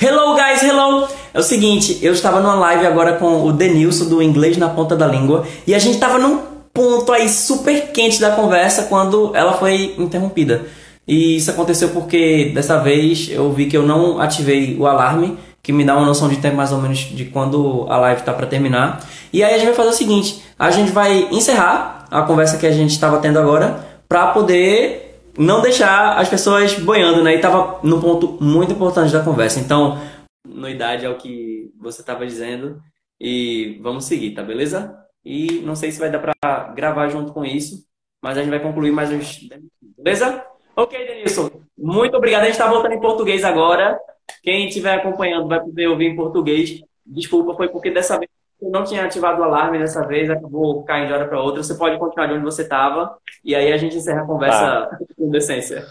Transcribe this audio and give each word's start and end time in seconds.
Hello 0.00 0.36
guys, 0.36 0.62
hello! 0.62 1.08
É 1.34 1.40
o 1.40 1.42
seguinte, 1.42 1.98
eu 2.00 2.12
estava 2.12 2.38
numa 2.38 2.54
live 2.54 2.86
agora 2.86 3.14
com 3.14 3.42
o 3.42 3.52
Denilson 3.52 4.04
do 4.04 4.22
Inglês 4.22 4.56
na 4.56 4.68
Ponta 4.68 4.94
da 4.94 5.08
Língua 5.08 5.44
e 5.66 5.74
a 5.74 5.78
gente 5.80 5.94
estava 5.94 6.20
num 6.20 6.38
ponto 6.72 7.10
aí 7.10 7.28
super 7.28 7.88
quente 7.88 8.20
da 8.20 8.30
conversa 8.30 8.84
quando 8.84 9.34
ela 9.34 9.54
foi 9.54 9.96
interrompida. 9.98 10.66
E 11.04 11.38
isso 11.38 11.50
aconteceu 11.50 11.88
porque 11.88 12.52
dessa 12.54 12.78
vez 12.78 13.28
eu 13.28 13.50
vi 13.52 13.66
que 13.66 13.76
eu 13.76 13.82
não 13.82 14.20
ativei 14.20 14.76
o 14.78 14.86
alarme, 14.86 15.36
que 15.60 15.72
me 15.72 15.82
dá 15.82 15.96
uma 15.96 16.06
noção 16.06 16.28
de 16.28 16.36
tempo 16.36 16.54
mais 16.54 16.70
ou 16.70 16.80
menos 16.80 16.98
de 17.00 17.24
quando 17.24 17.84
a 17.88 17.96
live 17.96 18.20
está 18.20 18.32
para 18.32 18.46
terminar. 18.46 19.04
E 19.32 19.42
aí 19.42 19.52
a 19.52 19.58
gente 19.58 19.66
vai 19.66 19.74
fazer 19.74 19.88
o 19.88 19.92
seguinte, 19.92 20.44
a 20.56 20.70
gente 20.70 20.92
vai 20.92 21.26
encerrar 21.32 22.06
a 22.08 22.22
conversa 22.22 22.56
que 22.56 22.68
a 22.68 22.72
gente 22.72 22.92
estava 22.92 23.18
tendo 23.18 23.40
agora 23.40 23.84
para 24.08 24.28
poder 24.28 25.07
não 25.38 25.62
deixar 25.62 26.18
as 26.18 26.28
pessoas 26.28 26.74
boiando, 26.74 27.22
né? 27.22 27.36
E 27.36 27.40
tava 27.40 27.78
num 27.82 28.00
ponto 28.00 28.36
muito 28.42 28.72
importante 28.72 29.12
da 29.12 29.22
conversa. 29.22 29.60
Então, 29.60 29.98
noidade 30.46 31.06
é 31.06 31.08
o 31.08 31.16
que 31.16 31.72
você 31.80 32.00
estava 32.00 32.26
dizendo 32.26 32.80
e 33.20 33.78
vamos 33.82 34.04
seguir, 34.04 34.34
tá 34.34 34.42
beleza? 34.42 34.96
E 35.24 35.60
não 35.64 35.76
sei 35.76 35.92
se 35.92 36.00
vai 36.00 36.10
dar 36.10 36.18
para 36.18 36.72
gravar 36.74 37.08
junto 37.08 37.32
com 37.32 37.44
isso, 37.44 37.84
mas 38.22 38.36
a 38.36 38.40
gente 38.40 38.50
vai 38.50 38.60
concluir 38.60 38.90
mais 38.90 39.10
uns 39.10 39.48
beleza? 39.96 40.44
Ok, 40.74 41.06
Denilson. 41.06 41.50
Muito 41.76 42.16
obrigado. 42.16 42.42
A 42.42 42.44
gente 42.44 42.54
está 42.54 42.68
voltando 42.68 42.94
em 42.94 43.00
português 43.00 43.44
agora. 43.44 43.98
Quem 44.42 44.68
estiver 44.68 44.94
acompanhando 44.94 45.48
vai 45.48 45.60
poder 45.60 45.88
ouvir 45.88 46.06
em 46.06 46.16
português. 46.16 46.80
Desculpa, 47.04 47.54
foi 47.54 47.68
porque 47.68 47.90
dessa 47.90 48.18
vez 48.18 48.30
não 48.60 48.84
tinha 48.84 49.04
ativado 49.04 49.40
o 49.40 49.44
alarme 49.44 49.78
dessa 49.78 50.06
vez, 50.06 50.28
acabou 50.28 50.82
caindo 50.82 51.08
de 51.08 51.12
hora 51.12 51.28
para 51.28 51.40
outra. 51.40 51.62
Você 51.62 51.74
pode 51.74 51.98
continuar 51.98 52.26
de 52.26 52.34
onde 52.34 52.44
você 52.44 52.62
estava 52.62 53.16
e 53.44 53.54
aí 53.54 53.72
a 53.72 53.76
gente 53.76 53.96
encerra 53.96 54.22
a 54.22 54.26
conversa 54.26 54.64
ah. 54.64 54.98
com 55.16 55.30
decência. 55.30 55.86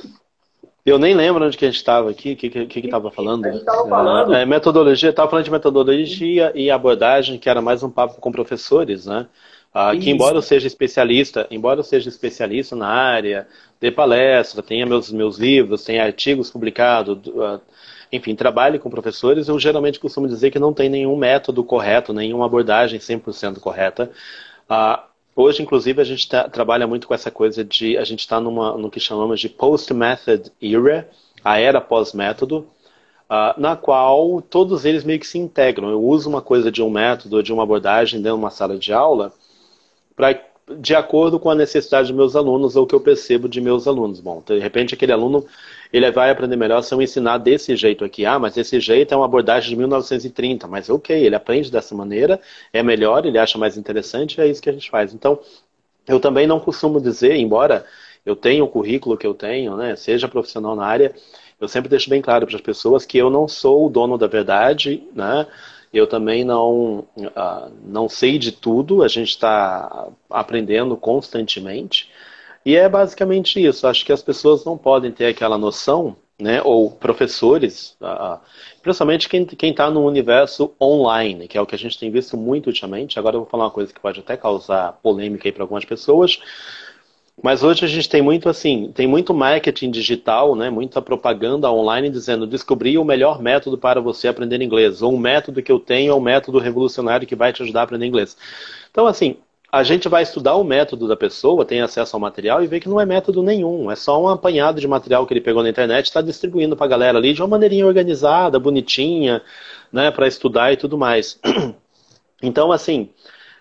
Eu 0.85 0.98
nem 0.98 1.13
lembro 1.13 1.45
onde 1.45 1.58
que 1.58 1.66
a 1.66 1.67
gente 1.67 1.77
estava 1.77 2.09
aqui, 2.09 2.31
o 2.31 2.35
que 2.38 2.49
que, 2.49 2.66
que, 2.66 2.81
que 2.81 2.88
tava 2.88 3.11
falando. 3.11 3.45
A 3.45 3.52
gente 3.52 3.59
estava 3.59 3.88
falando. 3.89 4.34
É, 4.34 4.45
metodologia, 4.45 5.09
estava 5.09 5.30
falando 5.30 5.44
de 5.44 5.52
metodologia 5.52 6.52
e 6.55 6.72
abordagem, 6.72 7.38
que 7.38 7.50
era 7.50 7.61
mais 7.61 7.83
um 7.83 7.89
papo 7.89 8.22
com 8.22 8.31
professores, 8.31 9.06
né? 9.06 9.28
Ah, 9.73 9.95
que 9.95 10.09
embora 10.09 10.38
eu 10.38 10.41
seja 10.41 10.66
especialista, 10.66 11.45
embora 11.52 11.81
eu 11.81 11.84
seja 11.84 12.09
especialista 12.09 12.75
na 12.75 12.88
área, 12.88 13.47
dê 13.80 13.91
palestra, 13.91 14.63
tenha 14.63 14.86
meus, 14.86 15.11
meus 15.11 15.38
livros, 15.38 15.84
tenha 15.84 16.03
artigos 16.03 16.50
publicados, 16.50 17.17
uh, 17.28 17.61
enfim, 18.11 18.36
trabalhe 18.36 18.80
com 18.80 18.89
professores, 18.89 19.47
eu 19.47 19.59
geralmente 19.59 20.00
costumo 20.00 20.27
dizer 20.27 20.52
que 20.52 20.59
não 20.59 20.73
tem 20.73 20.89
nenhum 20.89 21.16
método 21.16 21.63
correto, 21.63 22.13
nenhuma 22.13 22.45
abordagem 22.45 23.00
100% 23.00 23.59
correta. 23.59 24.11
Uh, 24.69 25.02
hoje, 25.36 25.61
inclusive, 25.61 26.02
a 26.02 26.05
gente 26.05 26.28
tá, 26.28 26.47
trabalha 26.50 26.88
muito 26.88 27.08
com 27.08 27.13
essa 27.13 27.31
coisa 27.31 27.63
de, 27.63 27.97
a 27.97 28.03
gente 28.03 28.22
está 28.22 28.39
no 28.39 28.89
que 28.89 29.00
chamamos 29.00 29.39
de 29.39 29.50
post-method 29.50 30.52
era, 30.61 31.09
a 31.44 31.59
era 31.59 31.81
pós-método, 31.81 32.67
uh, 33.30 33.59
na 33.59 33.75
qual 33.75 34.41
todos 34.41 34.85
eles 34.85 35.03
meio 35.03 35.19
que 35.19 35.28
se 35.28 35.38
integram. 35.38 35.89
Eu 35.89 36.03
uso 36.03 36.30
uma 36.30 36.41
coisa 36.41 36.72
de 36.72 36.81
um 36.81 36.89
método, 36.89 37.44
de 37.44 37.53
uma 37.53 37.63
abordagem 37.63 38.22
dentro 38.22 38.38
de 38.38 38.44
uma 38.44 38.52
sala 38.52 38.78
de 38.78 38.94
aula, 38.94 39.33
para 40.16 40.41
de 40.80 40.94
acordo 40.94 41.39
com 41.39 41.50
a 41.50 41.55
necessidade 41.55 42.09
dos 42.09 42.17
meus 42.17 42.35
alunos 42.35 42.75
ou 42.75 42.83
o 42.83 42.88
que 42.88 42.94
eu 42.94 43.00
percebo 43.00 43.47
de 43.47 43.61
meus 43.61 43.88
alunos. 43.88 44.19
Bom, 44.19 44.44
de 44.45 44.59
repente 44.59 44.94
aquele 44.94 45.13
aluno 45.13 45.45
ele 45.91 46.09
vai 46.11 46.30
aprender 46.30 46.55
melhor 46.55 46.81
se 46.81 46.93
eu 46.93 47.02
ensinar 47.02 47.38
desse 47.38 47.75
jeito 47.75 48.03
aqui. 48.03 48.25
Ah, 48.25 48.39
mas 48.39 48.57
esse 48.57 48.80
jeito 48.80 49.13
é 49.13 49.17
uma 49.17 49.25
abordagem 49.25 49.69
de 49.69 49.75
1930. 49.75 50.67
Mas 50.67 50.89
ok, 50.89 51.16
ele 51.16 51.35
aprende 51.35 51.71
dessa 51.71 51.95
maneira, 51.95 52.39
é 52.73 52.83
melhor, 52.83 53.25
ele 53.25 53.38
acha 53.38 53.57
mais 53.57 53.77
interessante, 53.77 54.39
é 54.41 54.47
isso 54.47 54.61
que 54.61 54.69
a 54.69 54.73
gente 54.73 54.89
faz. 54.89 55.13
Então, 55.13 55.39
eu 56.07 56.19
também 56.19 56.47
não 56.47 56.59
costumo 56.59 57.02
dizer, 57.02 57.35
embora 57.35 57.85
eu 58.25 58.35
tenha 58.35 58.63
o 58.63 58.67
currículo 58.67 59.17
que 59.17 59.27
eu 59.27 59.33
tenho, 59.33 59.75
né, 59.77 59.95
seja 59.95 60.27
profissional 60.27 60.75
na 60.75 60.85
área, 60.85 61.13
eu 61.59 61.67
sempre 61.67 61.89
deixo 61.89 62.09
bem 62.09 62.22
claro 62.22 62.45
para 62.45 62.55
as 62.55 62.61
pessoas 62.61 63.05
que 63.05 63.17
eu 63.17 63.29
não 63.29 63.47
sou 63.47 63.88
o 63.88 63.89
dono 63.89 64.17
da 64.17 64.27
verdade, 64.27 65.03
né? 65.16 65.47
Eu 65.91 66.05
também 66.05 66.44
não, 66.44 66.99
uh, 67.17 67.72
não 67.83 68.09
sei 68.09 68.38
de 68.38 68.51
tudo, 68.51 69.01
a 69.01 69.07
gente 69.07 69.29
está 69.29 70.09
aprendendo 70.29 70.95
constantemente. 70.97 72.09
E 72.67 72.75
é 72.75 72.89
basicamente 72.89 73.66
isso. 73.66 73.88
Acho 73.88 74.03
que 74.05 74.11
as 74.11 74.22
pessoas 74.22 74.66
não 74.66 74.78
podem 74.78 75.09
ter 75.09 75.28
aquela 75.28 75.57
noção, 75.57 76.17
né? 76.38 76.61
Ou 76.61 76.91
professores, 76.91 77.95
uh, 78.01 78.41
principalmente 78.83 79.29
quem 79.29 79.72
está 79.72 79.89
no 79.89 80.05
universo 80.05 80.73
online, 80.77 81.47
que 81.47 81.57
é 81.57 81.61
o 81.61 81.66
que 81.66 81.75
a 81.75 81.77
gente 81.77 81.97
tem 81.97 82.11
visto 82.11 82.35
muito 82.35 82.67
ultimamente. 82.67 83.17
Agora 83.17 83.38
eu 83.38 83.39
vou 83.44 83.50
falar 83.50 83.63
uma 83.63 83.72
coisa 83.72 83.94
que 83.94 84.01
pode 84.01 84.19
até 84.19 84.35
causar 84.35 85.00
polêmica 85.01 85.50
para 85.53 85.63
algumas 85.63 85.85
pessoas. 85.85 86.41
Mas 87.41 87.63
hoje 87.63 87.85
a 87.85 87.88
gente 87.88 88.09
tem 88.09 88.22
muito 88.22 88.50
assim, 88.50 88.91
tem 88.94 89.07
muito 89.07 89.33
marketing 89.33 89.89
digital, 89.89 90.53
né, 90.53 90.69
muita 90.69 91.01
propaganda 91.01 91.72
online 91.72 92.09
dizendo 92.09 92.45
descobrir 92.45 92.97
o 92.97 93.06
melhor 93.06 93.41
método 93.41 93.77
para 93.77 94.01
você 94.01 94.27
aprender 94.27 94.59
inglês, 94.61 95.03
ou 95.03 95.13
um 95.13 95.19
método 95.19 95.61
que 95.61 95.72
eu 95.72 95.79
tenho 95.79 96.11
é 96.11 96.16
um 96.16 96.19
método 96.19 96.57
revolucionário 96.57 97.27
que 97.27 97.35
vai 97.35 97.53
te 97.53 97.61
ajudar 97.61 97.81
a 97.81 97.83
aprender 97.83 98.07
inglês. 98.07 98.35
Então, 98.89 99.06
assim, 99.06 99.38
a 99.77 99.83
gente 99.83 100.09
vai 100.09 100.23
estudar 100.23 100.55
o 100.55 100.63
método 100.63 101.07
da 101.07 101.15
pessoa, 101.15 101.63
tem 101.63 101.81
acesso 101.81 102.15
ao 102.15 102.19
material 102.19 102.63
e 102.63 102.67
vê 102.67 102.79
que 102.79 102.89
não 102.89 102.99
é 102.99 103.05
método 103.05 103.43
nenhum, 103.43 103.91
é 103.91 103.95
só 103.95 104.21
um 104.21 104.27
apanhado 104.27 104.81
de 104.81 104.88
material 104.88 105.25
que 105.25 105.33
ele 105.33 105.41
pegou 105.41 105.61
na 105.61 105.69
internet, 105.69 106.05
está 106.05 106.21
distribuindo 106.21 106.75
para 106.75 106.85
a 106.85 106.89
galera 106.89 107.17
ali 107.17 107.33
de 107.33 107.41
uma 107.41 107.47
maneirinha 107.47 107.85
organizada, 107.85 108.59
bonitinha, 108.59 109.41
né, 109.91 110.09
para 110.09 110.27
estudar 110.27 110.73
e 110.73 110.77
tudo 110.77 110.97
mais. 110.97 111.39
Então, 112.39 112.71
assim, 112.71 113.09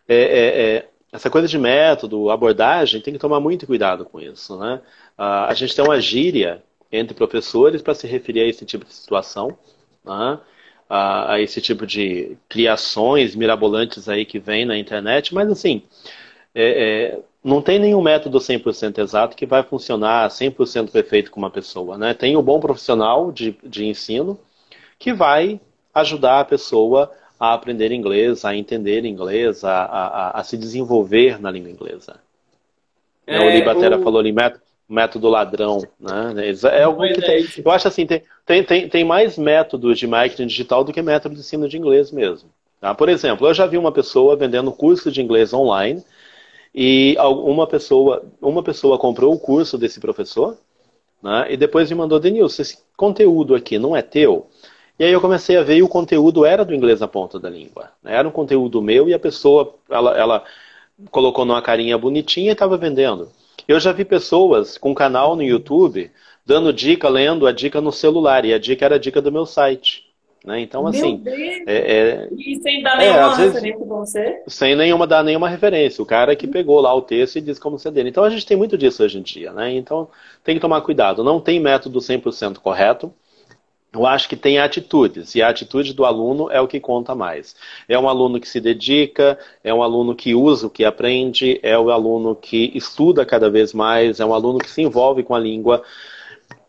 é, 0.07 0.17
é, 0.17 0.63
é 0.77 0.89
essa 1.11 1.31
coisa 1.31 1.49
de 1.49 1.59
método, 1.59 2.29
abordagem, 2.29 3.01
tem 3.01 3.15
que 3.15 3.19
tomar 3.19 3.41
muito 3.41 3.67
cuidado 3.67 4.05
com 4.05 4.21
isso. 4.21 4.55
Né? 4.59 4.83
a 5.17 5.55
gente 5.55 5.75
tem 5.75 5.83
uma 5.83 5.99
gíria 5.99 6.63
entre 6.93 7.15
professores 7.15 7.81
para 7.81 7.95
se 7.95 8.07
referir 8.07 8.41
a 8.43 8.47
esse 8.47 8.67
tipo 8.67 8.85
de 8.85 8.93
situação, 8.93 9.57
né? 10.05 10.39
A, 10.89 11.41
esse 11.41 11.61
tipo 11.61 11.87
de 11.87 12.37
criações 12.49 13.35
mirabolantes 13.35 14.09
aí 14.09 14.25
que 14.25 14.39
vem 14.39 14.65
na 14.65 14.79
internet, 14.79 15.35
mas 15.35 15.51
assim, 15.51 15.83
é, 16.55 17.15
é, 17.15 17.21
não 17.43 17.61
tem 17.61 17.79
nenhum 17.79 18.03
método 18.03 18.39
100% 18.39 18.99
exato 18.99 19.37
que 19.37 19.47
vai 19.47 19.63
funcionar 19.63 20.29
100% 20.29 20.91
perfeito 20.91 21.31
com 21.31 21.39
uma 21.39 21.51
pessoa. 21.51 21.97
Né? 21.99 22.15
Tem 22.15 22.37
o 22.37 22.41
um 22.41 22.43
bom 22.43 22.59
profissional 22.59 23.31
de, 23.31 23.57
de 23.63 23.87
ensino 23.87 24.39
que 24.99 25.13
vai 25.13 25.61
ajudar 25.95 26.41
a 26.41 26.45
pessoa 26.45 27.11
a 27.39 27.53
aprender 27.53 27.93
inglês, 27.93 28.45
a 28.45 28.57
entender 28.57 29.05
inglês, 29.05 29.63
a, 29.63 29.85
a, 29.85 30.41
a 30.41 30.45
se 30.45 30.57
desenvolver 30.57 31.41
na 31.41 31.51
língua 31.51 31.71
inglesa. 31.71 32.19
É, 33.27 33.41
o 33.41 33.51
Libatera 33.51 33.99
o... 33.99 34.03
falou 34.03 34.21
ali, 34.21 34.33
método, 34.89 35.29
ladrão, 35.29 35.83
né? 35.99 36.35
É 36.73 36.83
algo 36.85 37.03
que 37.03 37.21
tem, 37.21 37.47
eu 37.65 37.71
acho 37.71 37.89
assim, 37.89 38.07
tem, 38.07 38.23
tem, 38.45 38.63
tem, 38.63 38.89
tem 38.89 39.05
mais 39.05 39.37
métodos 39.37 39.99
de 39.99 40.07
marketing 40.07 40.47
digital 40.47 40.85
do 40.85 40.93
que 40.93 41.03
método 41.03 41.35
de 41.35 41.41
ensino 41.41 41.69
de 41.69 41.77
inglês 41.77 42.13
mesmo. 42.13 42.49
Tá? 42.81 42.95
Por 42.95 43.09
exemplo, 43.09 43.47
eu 43.47 43.55
já 43.55 43.67
vi 43.67 43.77
uma 43.77 43.91
pessoa 43.91 44.37
vendendo 44.37 44.71
curso 44.71 45.11
de 45.11 45.21
inglês 45.21 45.53
online 45.53 46.05
e 46.75 47.17
uma 47.19 47.67
pessoa, 47.67 48.25
uma 48.41 48.63
pessoa 48.63 48.99
comprou 48.99 49.35
o 49.35 49.39
curso 49.39 49.77
desse 49.77 49.99
professor 49.99 50.57
né? 51.23 51.47
e 51.51 51.57
depois 51.57 51.91
me 51.91 51.97
mandou, 51.97 52.21
Denilson, 52.21 52.63
esse 52.63 52.79
conteúdo 52.97 53.55
aqui 53.55 53.79
não 53.79 53.97
é 53.97 54.03
teu? 54.03 54.47
E 54.99 55.05
aí 55.05 55.13
eu 55.13 55.21
comecei 55.21 55.57
a 55.57 55.63
ver 55.63 55.77
e 55.77 55.83
o 55.83 55.89
conteúdo 55.89 56.45
era 56.45 56.65
do 56.65 56.75
inglês 56.75 57.01
na 57.01 57.09
ponta 57.09 57.39
da 57.39 57.51
língua. 57.51 57.91
Né? 58.03 58.15
Era 58.15 58.29
um 58.29 58.31
conteúdo 58.31 58.81
meu 58.81 59.09
e 59.09 59.15
a 59.15 59.19
pessoa, 59.19 59.75
ela, 59.91 60.17
ela 60.17 60.45
colocou 61.11 61.45
numa 61.45 61.61
carinha 61.61 61.99
bonitinha 61.99 62.51
e 62.51 62.53
estava 62.53 62.77
vendendo. 62.77 63.31
Eu 63.67 63.81
já 63.81 63.93
vi 63.93 64.05
pessoas 64.05 64.79
com 64.79 64.95
canal 64.95 65.37
no 65.37 65.43
YouTube 65.43 66.11
dando 66.45 66.73
dica, 66.73 67.09
lendo 67.09 67.47
a 67.47 67.53
dica 67.53 67.81
no 67.81 67.91
celular, 67.91 68.45
e 68.45 68.55
a 68.55 68.59
dica 68.59 68.85
era 68.85 68.95
a 68.95 68.99
dica 68.99 69.21
do 69.21 69.33
meu 69.33 69.45
site. 69.45 70.07
Né? 70.45 70.61
Então, 70.61 70.83
meu 70.83 70.91
assim. 70.91 71.21
É, 71.27 71.75
é, 71.75 72.29
e 72.31 72.55
sem 72.63 72.81
dar 72.81 73.03
é, 73.03 73.13
nenhuma 73.13 73.37
vezes, 73.37 73.55
referência 73.55 73.85
pra 73.85 73.97
você? 73.97 74.43
Sem 74.47 74.77
nenhuma, 74.77 75.07
dar 75.07 75.25
nenhuma 75.25 75.49
referência. 75.49 76.01
O 76.01 76.07
cara 76.07 76.37
que 76.37 76.47
pegou 76.47 76.81
lá 76.81 76.95
o 76.95 77.03
texto 77.03 77.37
e 77.37 77.41
disse 77.41 77.61
como 77.61 77.81
ser 77.81 77.91
dele. 77.91 78.11
Então 78.11 78.23
a 78.23 78.31
gente 78.31 78.47
tem 78.47 78.57
muito 78.57 78.79
disso 78.79 79.03
hoje 79.03 79.19
em 79.19 79.23
dia, 79.23 79.53
né? 79.53 79.73
Então 79.73 80.09
tem 80.45 80.55
que 80.55 80.61
tomar 80.61 80.81
cuidado. 80.83 81.25
Não 81.25 81.41
tem 81.41 81.59
método 81.59 81.99
100% 81.99 82.59
correto. 82.59 83.13
Eu 83.93 84.05
acho 84.05 84.29
que 84.29 84.37
tem 84.37 84.59
atitudes, 84.59 85.35
e 85.35 85.41
a 85.41 85.49
atitude 85.49 85.95
do 85.95 86.05
aluno 86.05 86.51
é 86.51 86.61
o 86.61 86.69
que 86.69 86.79
conta 86.79 87.15
mais. 87.15 87.57
É 87.89 87.99
um 87.99 88.09
aluno 88.09 88.39
que 88.39 88.49
se 88.49 88.61
dedica, 88.61 89.39
é 89.65 89.73
um 89.73 89.83
aluno 89.83 90.15
que 90.15 90.35
usa 90.35 90.67
o 90.67 90.71
que 90.71 90.85
aprende, 90.85 91.59
é 91.63 91.79
o 91.79 91.87
um 91.87 91.91
aluno 91.91 92.35
que 92.37 92.71
estuda 92.75 93.25
cada 93.25 93.49
vez 93.49 93.73
mais, 93.73 94.21
é 94.21 94.27
um 94.27 94.35
aluno 94.35 94.59
que 94.59 94.71
se 94.71 94.83
envolve 94.83 95.23
com 95.23 95.35
a 95.35 95.39
língua, 95.39 95.83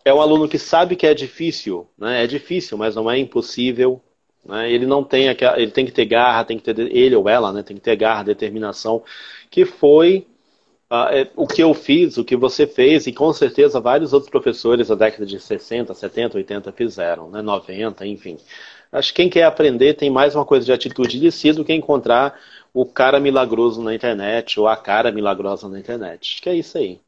é 0.06 0.14
um 0.14 0.22
aluno 0.22 0.48
que 0.48 0.58
sabe 0.58 0.96
que 0.96 1.06
é 1.06 1.14
difícil, 1.14 1.86
né? 1.98 2.24
É 2.24 2.28
difícil, 2.28 2.78
mas 2.78 2.96
não 2.96 3.12
é 3.12 3.18
impossível. 3.20 4.02
Né? 4.46 4.72
Ele 4.72 4.86
não 4.86 5.04
tem 5.04 5.28
aquela, 5.28 5.60
ele 5.60 5.72
tem 5.72 5.86
que 5.86 5.92
ter 5.92 6.06
garra, 6.06 6.46
tem 6.46 6.58
que 6.58 6.64
ter 6.64 6.80
ele 6.80 7.16
ou 7.16 7.28
ela, 7.28 7.52
né? 7.52 7.62
Tem 7.62 7.76
que 7.76 7.84
ter 7.84 7.98
garra, 7.98 8.24
determinação, 8.24 9.04
que 9.52 9.66
foi 9.66 10.26
Uh, 10.90 10.96
é, 11.12 11.32
o 11.36 11.46
que 11.46 11.62
eu 11.62 11.74
fiz, 11.74 12.18
o 12.18 12.24
que 12.24 12.36
você 12.38 12.66
fez, 12.66 13.08
e 13.08 13.14
com 13.14 13.34
certeza 13.34 13.80
vários 13.80 14.14
outros 14.14 14.30
professores 14.32 14.88
da 14.88 14.96
década 14.96 15.26
de 15.26 15.38
60, 15.40 15.94
70, 15.94 16.38
80 16.38 16.72
fizeram, 16.72 17.30
né? 17.30 17.42
90, 17.42 18.06
enfim. 18.08 18.38
Acho 18.92 19.10
que 19.14 19.22
quem 19.22 19.30
quer 19.30 19.44
aprender 19.44 19.96
tem 19.96 20.10
mais 20.10 20.34
uma 20.34 20.46
coisa 20.46 20.66
de 20.66 20.72
atitude 20.72 21.20
de 21.20 21.30
si 21.32 21.52
do 21.52 21.66
que 21.66 21.74
encontrar 21.74 22.40
o 22.74 22.86
cara 22.86 23.20
milagroso 23.20 23.84
na 23.84 23.94
internet 23.94 24.58
ou 24.60 24.68
a 24.68 24.78
cara 24.78 25.12
milagrosa 25.12 25.68
na 25.68 25.78
internet. 25.80 26.32
Acho 26.34 26.42
que 26.42 26.50
é 26.50 26.56
isso 26.56 26.78
aí. 26.78 27.02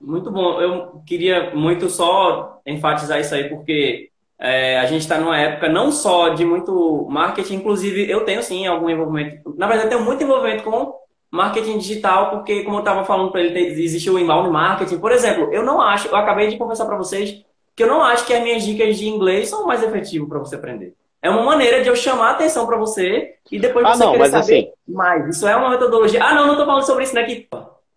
Muito 0.00 0.30
bom. 0.30 0.60
Eu 0.60 1.02
queria 1.06 1.54
muito 1.54 1.88
só 1.90 2.60
enfatizar 2.66 3.20
isso 3.20 3.34
aí, 3.34 3.48
porque 3.48 4.08
É, 4.42 4.78
a 4.80 4.86
gente 4.86 5.02
está 5.02 5.18
numa 5.20 5.38
época 5.38 5.68
não 5.68 5.92
só 5.92 6.30
de 6.30 6.46
muito 6.46 7.06
marketing, 7.10 7.56
inclusive 7.56 8.10
eu 8.10 8.24
tenho 8.24 8.42
sim 8.42 8.66
algum 8.66 8.88
envolvimento. 8.90 9.54
Na 9.58 9.66
verdade, 9.66 9.88
eu 9.88 9.90
tenho 9.98 10.04
muito 10.04 10.24
envolvimento 10.24 10.64
com 10.64 10.94
marketing 11.30 11.78
digital, 11.78 12.30
porque, 12.30 12.64
como 12.64 12.76
eu 12.76 12.80
estava 12.80 13.04
falando 13.04 13.30
para 13.30 13.40
ele, 13.40 13.58
existe 13.60 14.10
o 14.10 14.18
inbound 14.18 14.50
marketing. 14.50 14.98
Por 14.98 15.12
exemplo, 15.12 15.52
eu 15.52 15.62
não 15.62 15.80
acho, 15.80 16.08
eu 16.08 16.16
acabei 16.16 16.48
de 16.48 16.56
conversar 16.56 16.86
para 16.86 16.96
vocês 16.96 17.44
que 17.76 17.82
eu 17.82 17.86
não 17.86 18.02
acho 18.02 18.26
que 18.26 18.34
as 18.34 18.42
minhas 18.42 18.64
dicas 18.64 18.98
de 18.98 19.08
inglês 19.08 19.48
são 19.48 19.66
mais 19.66 19.82
efetivas 19.82 20.28
para 20.28 20.38
você 20.38 20.56
aprender. 20.56 20.94
É 21.22 21.30
uma 21.30 21.42
maneira 21.42 21.82
de 21.82 21.88
eu 21.88 21.96
chamar 21.96 22.28
a 22.28 22.30
atenção 22.32 22.66
para 22.66 22.76
você 22.76 23.36
e 23.50 23.58
depois 23.58 23.84
ah, 23.86 23.94
você 23.94 24.04
não, 24.04 24.12
querer 24.12 24.22
mas 24.22 24.30
saber 24.30 24.42
assim... 24.42 24.72
mais. 24.88 25.28
Isso 25.28 25.46
é 25.46 25.54
uma 25.54 25.70
metodologia. 25.70 26.22
Ah, 26.22 26.34
não, 26.34 26.44
não 26.44 26.52
estou 26.52 26.66
falando 26.66 26.86
sobre 26.86 27.04
isso 27.04 27.14
daqui. 27.14 27.48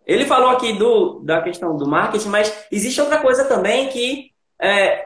Ele 0.06 0.26
falou 0.26 0.50
aqui 0.50 0.74
do, 0.74 1.20
da 1.20 1.40
questão 1.42 1.76
do 1.76 1.88
marketing, 1.88 2.28
mas 2.28 2.66
existe 2.70 3.00
outra 3.00 3.18
coisa 3.18 3.46
também 3.46 3.88
que 3.88 4.30
é, 4.60 5.04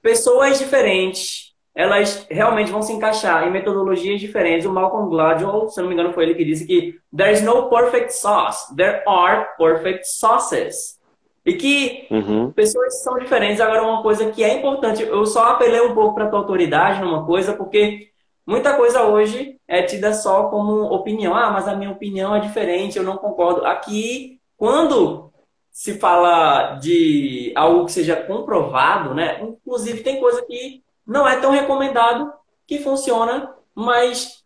pessoas 0.00 0.58
diferentes, 0.58 1.51
elas 1.74 2.26
realmente 2.30 2.70
vão 2.70 2.82
se 2.82 2.92
encaixar 2.92 3.46
em 3.46 3.50
metodologias 3.50 4.20
diferentes. 4.20 4.66
O 4.66 4.72
Malcolm 4.72 5.08
Gladwell, 5.08 5.68
se 5.68 5.80
não 5.80 5.88
me 5.88 5.94
engano, 5.94 6.12
foi 6.12 6.24
ele 6.24 6.34
que 6.34 6.44
disse 6.44 6.66
que 6.66 6.98
there 7.16 7.32
is 7.32 7.42
no 7.42 7.70
perfect 7.70 8.12
sauce, 8.12 8.74
there 8.76 9.02
are 9.06 9.46
perfect 9.56 10.06
sauces. 10.06 11.00
E 11.44 11.54
que 11.54 12.06
uhum. 12.10 12.52
pessoas 12.52 13.02
são 13.02 13.18
diferentes. 13.18 13.60
Agora, 13.60 13.82
uma 13.82 14.02
coisa 14.02 14.30
que 14.30 14.44
é 14.44 14.54
importante, 14.54 15.02
eu 15.02 15.26
só 15.26 15.44
apelei 15.44 15.80
um 15.80 15.94
pouco 15.94 16.14
para 16.14 16.26
a 16.26 16.28
tua 16.28 16.38
autoridade 16.38 17.00
numa 17.00 17.26
coisa, 17.26 17.52
porque 17.54 18.10
muita 18.46 18.76
coisa 18.76 19.02
hoje 19.04 19.56
é 19.66 19.82
tida 19.82 20.12
só 20.12 20.44
como 20.44 20.84
opinião. 20.84 21.34
Ah, 21.34 21.50
mas 21.50 21.66
a 21.66 21.74
minha 21.74 21.90
opinião 21.90 22.36
é 22.36 22.40
diferente, 22.40 22.96
eu 22.96 23.02
não 23.02 23.16
concordo. 23.16 23.64
Aqui, 23.64 24.38
quando 24.56 25.32
se 25.72 25.98
fala 25.98 26.74
de 26.76 27.50
algo 27.56 27.86
que 27.86 27.92
seja 27.92 28.14
comprovado, 28.14 29.14
né? 29.14 29.42
Inclusive 29.42 30.02
tem 30.02 30.20
coisa 30.20 30.42
que 30.42 30.82
não 31.06 31.26
é 31.26 31.40
tão 31.40 31.50
recomendado 31.50 32.32
que 32.66 32.78
funciona, 32.78 33.54
mas 33.74 34.42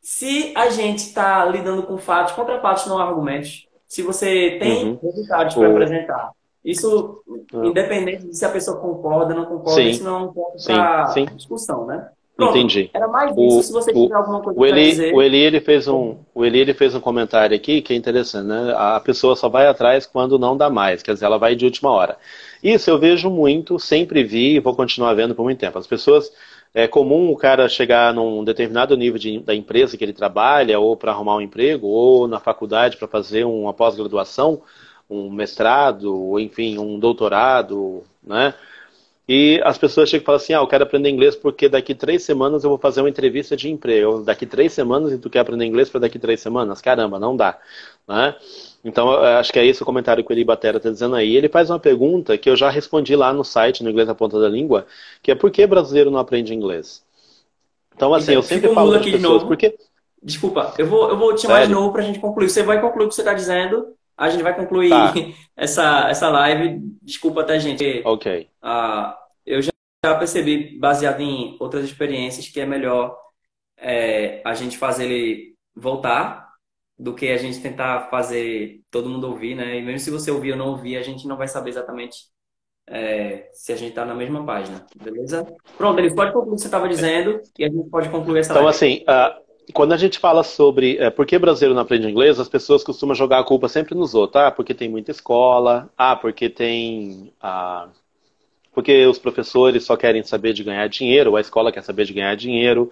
se 0.00 0.52
a 0.56 0.70
gente 0.70 0.98
está 0.98 1.44
lidando 1.44 1.82
com 1.82 1.98
fatos, 1.98 2.32
contra 2.32 2.60
fatos 2.60 2.86
não 2.86 2.98
argumentos. 2.98 3.68
Se 3.86 4.02
você 4.02 4.56
tem 4.60 4.84
uhum. 4.84 4.98
resultados 5.02 5.54
para 5.54 5.68
apresentar, 5.68 6.30
isso, 6.64 7.22
uhum. 7.26 7.66
independente 7.66 8.26
de 8.26 8.36
se 8.36 8.44
a 8.44 8.50
pessoa 8.50 8.78
concorda 8.78 9.34
ou 9.34 9.40
não 9.40 9.46
concorda, 9.46 9.82
sim. 9.82 9.88
isso 9.88 10.04
não 10.04 10.16
é 10.16 10.22
um 10.22 10.32
ponto 10.32 10.62
para 10.64 11.14
discussão, 11.34 11.86
né? 11.86 12.08
Pronto, 12.36 12.56
Entendi. 12.56 12.88
Era 12.94 13.06
mais 13.06 13.36
isso, 13.36 13.64
se 13.64 13.72
você 13.72 13.92
tiver 13.92 14.14
alguma 14.14 14.40
coisa 14.40 14.58
o 14.58 14.64
Eli, 14.64 14.90
dizer. 14.90 15.14
O 15.14 15.20
Eli, 15.20 15.38
ele 15.38 15.60
fez 15.60 15.86
um, 15.86 16.16
o 16.34 16.44
Eli 16.44 16.60
ele 16.60 16.72
fez 16.72 16.94
um 16.94 17.00
comentário 17.00 17.54
aqui 17.54 17.82
que 17.82 17.92
é 17.92 17.96
interessante, 17.96 18.46
né? 18.46 18.72
A 18.76 18.98
pessoa 19.00 19.36
só 19.36 19.48
vai 19.48 19.66
atrás 19.66 20.06
quando 20.06 20.38
não 20.38 20.56
dá 20.56 20.70
mais, 20.70 21.02
quer 21.02 21.12
dizer, 21.12 21.26
ela 21.26 21.38
vai 21.38 21.54
de 21.54 21.66
última 21.66 21.90
hora. 21.90 22.16
Isso 22.62 22.90
eu 22.90 22.98
vejo 22.98 23.30
muito, 23.30 23.78
sempre 23.78 24.22
vi 24.22 24.56
e 24.56 24.60
vou 24.60 24.74
continuar 24.74 25.14
vendo 25.14 25.34
por 25.34 25.44
muito 25.44 25.58
tempo. 25.58 25.78
As 25.78 25.86
pessoas, 25.86 26.30
é 26.74 26.86
comum 26.86 27.30
o 27.30 27.36
cara 27.36 27.68
chegar 27.68 28.14
num 28.14 28.44
determinado 28.44 28.96
nível 28.96 29.18
de, 29.18 29.40
da 29.40 29.54
empresa 29.54 29.96
que 29.96 30.04
ele 30.04 30.12
trabalha, 30.12 30.78
ou 30.78 30.96
para 30.96 31.12
arrumar 31.12 31.36
um 31.36 31.40
emprego, 31.40 31.86
ou 31.86 32.28
na 32.28 32.38
faculdade 32.38 32.96
para 32.96 33.08
fazer 33.08 33.44
uma 33.44 33.74
pós-graduação, 33.74 34.62
um 35.08 35.30
mestrado, 35.30 36.14
ou 36.14 36.38
enfim, 36.38 36.78
um 36.78 36.98
doutorado, 36.98 38.04
né? 38.22 38.54
E 39.32 39.60
as 39.62 39.78
pessoas 39.78 40.10
chegam 40.10 40.24
e 40.24 40.26
falam 40.26 40.40
assim: 40.40 40.54
ah, 40.54 40.56
eu 40.56 40.66
quero 40.66 40.82
aprender 40.82 41.08
inglês 41.08 41.36
porque 41.36 41.68
daqui 41.68 41.94
três 41.94 42.24
semanas 42.24 42.64
eu 42.64 42.70
vou 42.70 42.78
fazer 42.80 43.00
uma 43.00 43.08
entrevista 43.08 43.56
de 43.56 43.70
emprego. 43.70 44.24
Daqui 44.24 44.44
três 44.44 44.72
semanas 44.72 45.12
e 45.12 45.18
tu 45.18 45.30
quer 45.30 45.38
aprender 45.38 45.64
inglês 45.66 45.88
para 45.88 46.00
daqui 46.00 46.18
três 46.18 46.40
semanas? 46.40 46.80
Caramba, 46.80 47.16
não 47.16 47.36
dá. 47.36 47.56
Né? 48.08 48.34
Então, 48.84 49.12
acho 49.12 49.52
que 49.52 49.60
é 49.60 49.64
esse 49.64 49.84
o 49.84 49.86
comentário 49.86 50.24
que 50.24 50.32
o 50.32 50.34
Eli 50.34 50.42
Batera 50.42 50.78
está 50.78 50.90
dizendo 50.90 51.14
aí. 51.14 51.36
Ele 51.36 51.48
faz 51.48 51.70
uma 51.70 51.78
pergunta 51.78 52.36
que 52.36 52.50
eu 52.50 52.56
já 52.56 52.68
respondi 52.70 53.14
lá 53.14 53.32
no 53.32 53.44
site, 53.44 53.84
no 53.84 53.90
Inglês 53.90 54.08
na 54.08 54.16
Ponta 54.16 54.40
da 54.40 54.48
Língua, 54.48 54.84
que 55.22 55.30
é 55.30 55.36
por 55.36 55.52
que 55.52 55.64
brasileiro 55.64 56.10
não 56.10 56.18
aprende 56.18 56.52
inglês? 56.52 57.00
Então, 57.94 58.12
assim, 58.12 58.32
eu 58.32 58.42
sempre 58.42 58.74
falo 58.74 58.96
aqui 58.96 59.12
pessoas, 59.12 59.22
de 59.22 59.28
novo. 59.28 59.46
porque... 59.46 59.76
Desculpa, 60.20 60.74
eu 60.76 60.88
vou, 60.88 61.08
eu 61.08 61.16
vou 61.16 61.32
te 61.36 61.42
chamar 61.42 61.68
de 61.68 61.72
novo 61.72 61.92
para 61.92 62.02
a 62.02 62.04
gente 62.04 62.18
concluir. 62.18 62.50
Você 62.50 62.64
vai 62.64 62.80
concluir 62.80 63.06
o 63.06 63.08
que 63.08 63.14
você 63.14 63.20
está 63.20 63.32
dizendo, 63.32 63.94
a 64.18 64.28
gente 64.28 64.42
vai 64.42 64.56
concluir 64.56 64.90
tá. 64.90 65.14
essa, 65.56 66.08
essa 66.10 66.28
live. 66.28 66.80
Desculpa, 67.00 67.44
tá, 67.44 67.56
gente? 67.58 68.02
Ok. 68.04 68.48
Uh, 68.60 69.19
eu 69.46 69.62
já 69.62 69.72
percebi, 70.18 70.78
baseado 70.78 71.20
em 71.20 71.56
outras 71.60 71.84
experiências, 71.84 72.48
que 72.48 72.60
é 72.60 72.66
melhor 72.66 73.16
é, 73.76 74.42
a 74.44 74.54
gente 74.54 74.78
fazer 74.78 75.04
ele 75.04 75.54
voltar 75.74 76.48
do 76.98 77.14
que 77.14 77.28
a 77.28 77.36
gente 77.36 77.60
tentar 77.62 78.10
fazer 78.10 78.82
todo 78.90 79.08
mundo 79.08 79.26
ouvir, 79.28 79.54
né? 79.54 79.78
E 79.78 79.82
mesmo 79.82 80.00
se 80.00 80.10
você 80.10 80.30
ouvir 80.30 80.52
ou 80.52 80.58
não 80.58 80.68
ouvir, 80.68 80.96
a 80.96 81.02
gente 81.02 81.26
não 81.26 81.36
vai 81.36 81.48
saber 81.48 81.70
exatamente 81.70 82.28
é, 82.88 83.48
se 83.52 83.72
a 83.72 83.76
gente 83.76 83.90
está 83.90 84.04
na 84.04 84.14
mesma 84.14 84.44
página, 84.44 84.84
beleza? 84.96 85.46
Pronto, 85.76 85.98
ele 85.98 86.14
pode 86.14 86.32
concluir 86.32 86.52
o 86.52 86.56
que 86.56 86.60
você 86.60 86.66
estava 86.66 86.88
dizendo 86.88 87.40
e 87.58 87.64
a 87.64 87.68
gente 87.68 87.88
pode 87.88 88.08
concluir 88.10 88.40
essa 88.40 88.52
Então, 88.52 88.64
live. 88.64 88.76
assim, 88.76 89.04
uh, 89.04 89.72
quando 89.72 89.92
a 89.92 89.96
gente 89.96 90.18
fala 90.18 90.42
sobre 90.42 90.98
uh, 91.06 91.10
por 91.12 91.24
que 91.24 91.38
brasileiro 91.38 91.74
não 91.74 91.82
aprende 91.82 92.08
inglês, 92.08 92.40
as 92.40 92.48
pessoas 92.48 92.82
costumam 92.84 93.14
jogar 93.14 93.38
a 93.38 93.44
culpa 93.44 93.68
sempre 93.68 93.94
nos 93.94 94.14
outros. 94.14 94.42
Ah, 94.42 94.50
porque 94.50 94.74
tem 94.74 94.88
muita 94.88 95.10
escola. 95.10 95.88
Ah, 95.96 96.16
porque 96.16 96.50
tem... 96.50 97.32
Uh, 97.42 97.99
porque 98.72 99.06
os 99.06 99.18
professores 99.18 99.84
só 99.84 99.96
querem 99.96 100.22
saber 100.22 100.52
de 100.52 100.64
ganhar 100.64 100.88
dinheiro, 100.88 101.36
a 101.36 101.40
escola 101.40 101.72
quer 101.72 101.82
saber 101.82 102.04
de 102.04 102.12
ganhar 102.12 102.34
dinheiro, 102.36 102.90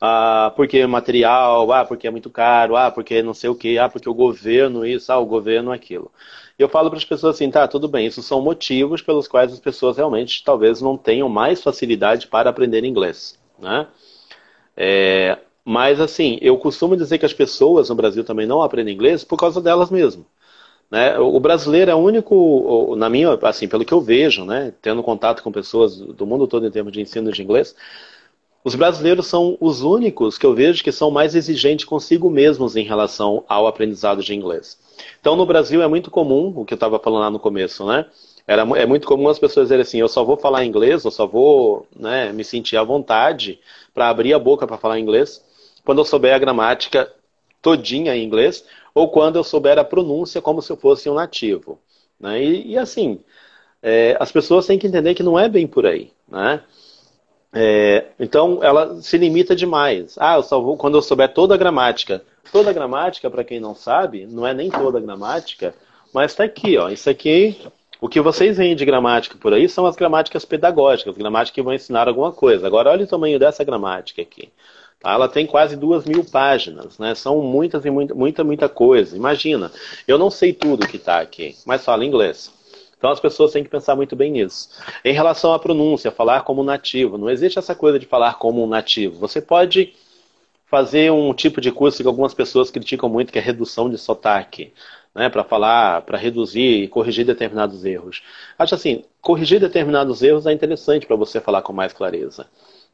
ah, 0.00 0.52
porque 0.56 0.78
é 0.78 0.86
material, 0.86 1.70
ah, 1.72 1.84
porque 1.84 2.06
é 2.06 2.10
muito 2.10 2.30
caro, 2.30 2.76
ah, 2.76 2.90
porque 2.90 3.22
não 3.22 3.34
sei 3.34 3.50
o 3.50 3.54
que, 3.54 3.78
ah, 3.78 3.88
porque 3.88 4.08
o 4.08 4.14
governo 4.14 4.84
isso, 4.86 5.10
ah, 5.12 5.18
o 5.18 5.26
governo 5.26 5.72
aquilo. 5.72 6.10
Eu 6.58 6.68
falo 6.68 6.88
para 6.90 6.98
as 6.98 7.04
pessoas 7.04 7.36
assim, 7.36 7.50
tá, 7.50 7.66
tudo 7.68 7.88
bem, 7.88 8.06
isso 8.06 8.22
são 8.22 8.40
motivos 8.40 9.02
pelos 9.02 9.28
quais 9.28 9.52
as 9.52 9.60
pessoas 9.60 9.96
realmente 9.96 10.42
talvez 10.44 10.80
não 10.80 10.96
tenham 10.96 11.28
mais 11.28 11.62
facilidade 11.62 12.26
para 12.28 12.50
aprender 12.50 12.84
inglês, 12.84 13.38
né? 13.58 13.86
É, 14.76 15.38
mas 15.64 16.00
assim, 16.00 16.38
eu 16.40 16.56
costumo 16.58 16.96
dizer 16.96 17.18
que 17.18 17.26
as 17.26 17.32
pessoas 17.32 17.88
no 17.88 17.94
Brasil 17.94 18.22
também 18.24 18.46
não 18.46 18.62
aprendem 18.62 18.94
inglês 18.94 19.24
por 19.24 19.38
causa 19.38 19.60
delas 19.60 19.90
mesmas. 19.90 20.24
Né? 20.90 21.18
O 21.18 21.38
brasileiro 21.40 21.90
é 21.90 21.94
o 21.94 21.98
único, 21.98 22.94
na 22.96 23.08
minha, 23.08 23.32
assim, 23.42 23.66
pelo 23.66 23.84
que 23.84 23.92
eu 23.92 24.00
vejo, 24.00 24.44
né, 24.44 24.72
tendo 24.80 25.02
contato 25.02 25.42
com 25.42 25.50
pessoas 25.50 25.96
do 25.96 26.26
mundo 26.26 26.46
todo 26.46 26.66
em 26.66 26.70
termos 26.70 26.92
de 26.92 27.00
ensino 27.00 27.32
de 27.32 27.42
inglês, 27.42 27.74
os 28.62 28.74
brasileiros 28.74 29.26
são 29.26 29.56
os 29.60 29.82
únicos 29.82 30.36
que 30.36 30.44
eu 30.44 30.54
vejo 30.54 30.82
que 30.82 30.90
são 30.90 31.10
mais 31.10 31.34
exigentes 31.36 31.84
consigo 31.84 32.28
mesmos 32.28 32.74
em 32.74 32.84
relação 32.84 33.44
ao 33.48 33.66
aprendizado 33.66 34.22
de 34.22 34.34
inglês. 34.34 34.78
Então, 35.20 35.36
no 35.36 35.46
Brasil 35.46 35.82
é 35.82 35.86
muito 35.86 36.10
comum, 36.10 36.52
o 36.56 36.64
que 36.64 36.74
eu 36.74 36.76
estava 36.76 36.98
falando 36.98 37.20
lá 37.20 37.30
no 37.30 37.38
começo, 37.38 37.86
né? 37.86 38.06
Era, 38.44 38.62
é 38.76 38.86
muito 38.86 39.06
comum 39.06 39.28
as 39.28 39.38
pessoas 39.38 39.66
dizerem 39.66 39.82
assim: 39.82 39.98
eu 39.98 40.08
só 40.08 40.24
vou 40.24 40.36
falar 40.36 40.64
inglês, 40.64 41.04
eu 41.04 41.10
só 41.10 41.26
vou 41.26 41.86
né, 41.94 42.32
me 42.32 42.42
sentir 42.42 42.76
à 42.76 42.82
vontade 42.82 43.58
para 43.92 44.08
abrir 44.08 44.34
a 44.34 44.38
boca 44.38 44.66
para 44.66 44.78
falar 44.78 44.98
inglês 44.98 45.44
quando 45.84 45.98
eu 45.98 46.04
souber 46.04 46.34
a 46.34 46.38
gramática 46.38 47.12
todinha 47.62 48.16
em 48.16 48.24
inglês 48.24 48.64
ou 48.96 49.10
quando 49.10 49.36
eu 49.36 49.44
souber 49.44 49.78
a 49.78 49.84
pronúncia 49.84 50.40
como 50.40 50.62
se 50.62 50.72
eu 50.72 50.76
fosse 50.78 51.10
um 51.10 51.12
nativo. 51.12 51.78
Né? 52.18 52.42
E, 52.42 52.72
e, 52.72 52.78
assim, 52.78 53.20
é, 53.82 54.16
as 54.18 54.32
pessoas 54.32 54.64
têm 54.64 54.78
que 54.78 54.86
entender 54.86 55.14
que 55.14 55.22
não 55.22 55.38
é 55.38 55.50
bem 55.50 55.66
por 55.66 55.84
aí. 55.84 56.10
Né? 56.26 56.62
É, 57.52 58.06
então, 58.18 58.60
ela 58.62 58.98
se 59.02 59.18
limita 59.18 59.54
demais. 59.54 60.16
Ah, 60.18 60.36
eu 60.36 60.42
só 60.42 60.58
vou 60.58 60.78
quando 60.78 60.96
eu 60.96 61.02
souber 61.02 61.30
toda 61.34 61.54
a 61.54 61.58
gramática. 61.58 62.22
Toda 62.50 62.70
a 62.70 62.72
gramática, 62.72 63.28
para 63.28 63.44
quem 63.44 63.60
não 63.60 63.74
sabe, 63.74 64.24
não 64.24 64.46
é 64.46 64.54
nem 64.54 64.70
toda 64.70 64.96
a 64.96 65.02
gramática, 65.02 65.74
mas 66.14 66.32
está 66.32 66.44
aqui, 66.44 66.78
ó. 66.78 66.88
Isso 66.88 67.10
aqui, 67.10 67.60
o 68.00 68.08
que 68.08 68.22
vocês 68.22 68.56
veem 68.56 68.74
de 68.74 68.86
gramática 68.86 69.36
por 69.36 69.52
aí 69.52 69.68
são 69.68 69.84
as 69.84 69.94
gramáticas 69.94 70.46
pedagógicas, 70.46 71.14
gramáticas 71.14 71.54
que 71.54 71.60
vão 71.60 71.74
ensinar 71.74 72.08
alguma 72.08 72.32
coisa. 72.32 72.66
Agora, 72.66 72.92
olha 72.92 73.04
o 73.04 73.08
tamanho 73.08 73.38
dessa 73.38 73.62
gramática 73.62 74.22
aqui. 74.22 74.50
Ela 75.14 75.28
tem 75.28 75.46
quase 75.46 75.76
duas 75.76 76.04
mil 76.04 76.24
páginas, 76.24 76.98
né? 76.98 77.14
São 77.14 77.40
muitas 77.40 77.84
e 77.84 77.90
muita, 77.90 78.14
muita, 78.14 78.44
muita 78.44 78.68
coisa. 78.68 79.16
Imagina, 79.16 79.70
eu 80.06 80.18
não 80.18 80.30
sei 80.30 80.52
tudo 80.52 80.86
que 80.86 80.96
está 80.96 81.20
aqui, 81.20 81.56
mas 81.64 81.84
falo 81.84 82.02
inglês. 82.02 82.52
Então 82.98 83.10
as 83.10 83.20
pessoas 83.20 83.52
têm 83.52 83.62
que 83.62 83.70
pensar 83.70 83.94
muito 83.94 84.16
bem 84.16 84.32
nisso. 84.32 84.68
Em 85.04 85.12
relação 85.12 85.52
à 85.52 85.58
pronúncia, 85.58 86.10
falar 86.10 86.42
como 86.42 86.64
nativo, 86.64 87.18
não 87.18 87.30
existe 87.30 87.58
essa 87.58 87.74
coisa 87.74 87.98
de 87.98 88.06
falar 88.06 88.34
como 88.34 88.64
um 88.64 88.66
nativo. 88.66 89.18
Você 89.18 89.40
pode 89.40 89.92
fazer 90.66 91.12
um 91.12 91.32
tipo 91.32 91.60
de 91.60 91.70
curso 91.70 92.02
que 92.02 92.08
algumas 92.08 92.34
pessoas 92.34 92.70
criticam 92.70 93.08
muito, 93.08 93.32
que 93.32 93.38
é 93.38 93.42
redução 93.42 93.88
de 93.88 93.98
sotaque, 93.98 94.72
né, 95.14 95.28
para 95.28 95.44
falar, 95.44 96.02
para 96.02 96.18
reduzir 96.18 96.82
e 96.82 96.88
corrigir 96.88 97.24
determinados 97.24 97.84
erros. 97.84 98.22
Acho 98.58 98.74
assim, 98.74 99.04
corrigir 99.20 99.60
determinados 99.60 100.22
erros 100.22 100.46
é 100.46 100.52
interessante 100.52 101.06
para 101.06 101.16
você 101.16 101.40
falar 101.40 101.62
com 101.62 101.72
mais 101.72 101.92
clareza, 101.92 102.46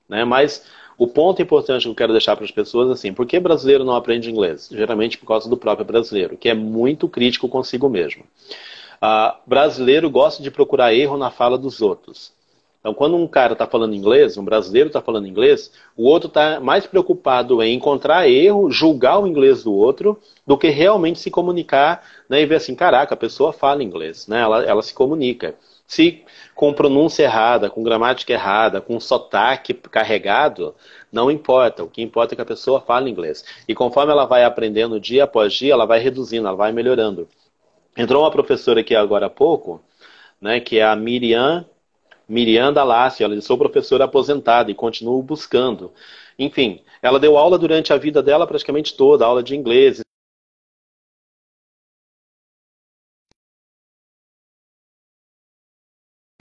né? 0.08 0.24
Mas 0.24 0.64
o 1.02 1.08
ponto 1.08 1.42
importante 1.42 1.82
que 1.82 1.88
eu 1.88 1.94
quero 1.96 2.12
deixar 2.12 2.36
para 2.36 2.44
as 2.44 2.52
pessoas 2.52 2.88
é 2.88 2.92
assim, 2.92 3.12
por 3.12 3.26
que 3.26 3.40
brasileiro 3.40 3.84
não 3.84 3.96
aprende 3.96 4.30
inglês? 4.30 4.68
Geralmente 4.70 5.18
por 5.18 5.26
causa 5.26 5.50
do 5.50 5.56
próprio 5.56 5.84
brasileiro, 5.84 6.36
que 6.36 6.48
é 6.48 6.54
muito 6.54 7.08
crítico 7.08 7.48
consigo 7.48 7.88
mesmo. 7.88 8.22
Uh, 9.02 9.34
brasileiro 9.44 10.08
gosta 10.08 10.40
de 10.40 10.48
procurar 10.48 10.94
erro 10.94 11.16
na 11.16 11.28
fala 11.28 11.58
dos 11.58 11.82
outros. 11.82 12.32
Então, 12.78 12.94
quando 12.94 13.16
um 13.16 13.26
cara 13.26 13.54
está 13.54 13.66
falando 13.66 13.96
inglês, 13.96 14.36
um 14.36 14.44
brasileiro 14.44 14.88
está 14.90 15.02
falando 15.02 15.26
inglês, 15.26 15.72
o 15.96 16.04
outro 16.04 16.28
está 16.28 16.60
mais 16.60 16.86
preocupado 16.86 17.60
em 17.64 17.74
encontrar 17.74 18.28
erro, 18.28 18.70
julgar 18.70 19.18
o 19.18 19.26
inglês 19.26 19.64
do 19.64 19.74
outro, 19.74 20.16
do 20.46 20.56
que 20.56 20.68
realmente 20.68 21.18
se 21.18 21.32
comunicar 21.32 22.04
né, 22.28 22.42
e 22.42 22.46
ver 22.46 22.56
assim, 22.56 22.76
caraca, 22.76 23.14
a 23.14 23.16
pessoa 23.16 23.52
fala 23.52 23.82
inglês, 23.82 24.28
né, 24.28 24.40
ela, 24.40 24.62
ela 24.62 24.82
se 24.82 24.94
comunica. 24.94 25.56
Se 25.92 26.24
com 26.54 26.72
pronúncia 26.72 27.24
errada, 27.24 27.68
com 27.68 27.82
gramática 27.82 28.32
errada, 28.32 28.80
com 28.80 28.98
sotaque 28.98 29.74
carregado, 29.74 30.74
não 31.12 31.30
importa. 31.30 31.84
O 31.84 31.86
que 31.86 32.00
importa 32.00 32.32
é 32.32 32.36
que 32.36 32.40
a 32.40 32.46
pessoa 32.46 32.80
fale 32.80 33.10
inglês. 33.10 33.44
E 33.68 33.74
conforme 33.74 34.10
ela 34.10 34.24
vai 34.24 34.42
aprendendo 34.42 34.98
dia 34.98 35.24
após 35.24 35.52
dia, 35.52 35.74
ela 35.74 35.84
vai 35.84 35.98
reduzindo, 35.98 36.48
ela 36.48 36.56
vai 36.56 36.72
melhorando. 36.72 37.28
Entrou 37.94 38.22
uma 38.22 38.30
professora 38.30 38.80
aqui 38.80 38.94
agora 38.94 39.26
há 39.26 39.28
pouco, 39.28 39.82
né, 40.40 40.60
que 40.60 40.78
é 40.78 40.82
a 40.82 40.96
Miriam, 40.96 41.66
Miriam 42.26 42.72
Dalassi. 42.72 43.22
Ela 43.22 43.38
sou 43.42 43.58
professora 43.58 44.04
aposentada 44.04 44.70
e 44.70 44.74
continuo 44.74 45.22
buscando. 45.22 45.92
Enfim, 46.38 46.80
ela 47.02 47.20
deu 47.20 47.36
aula 47.36 47.58
durante 47.58 47.92
a 47.92 47.98
vida 47.98 48.22
dela 48.22 48.46
praticamente 48.46 48.96
toda, 48.96 49.26
aula 49.26 49.42
de 49.42 49.54
inglês, 49.54 50.00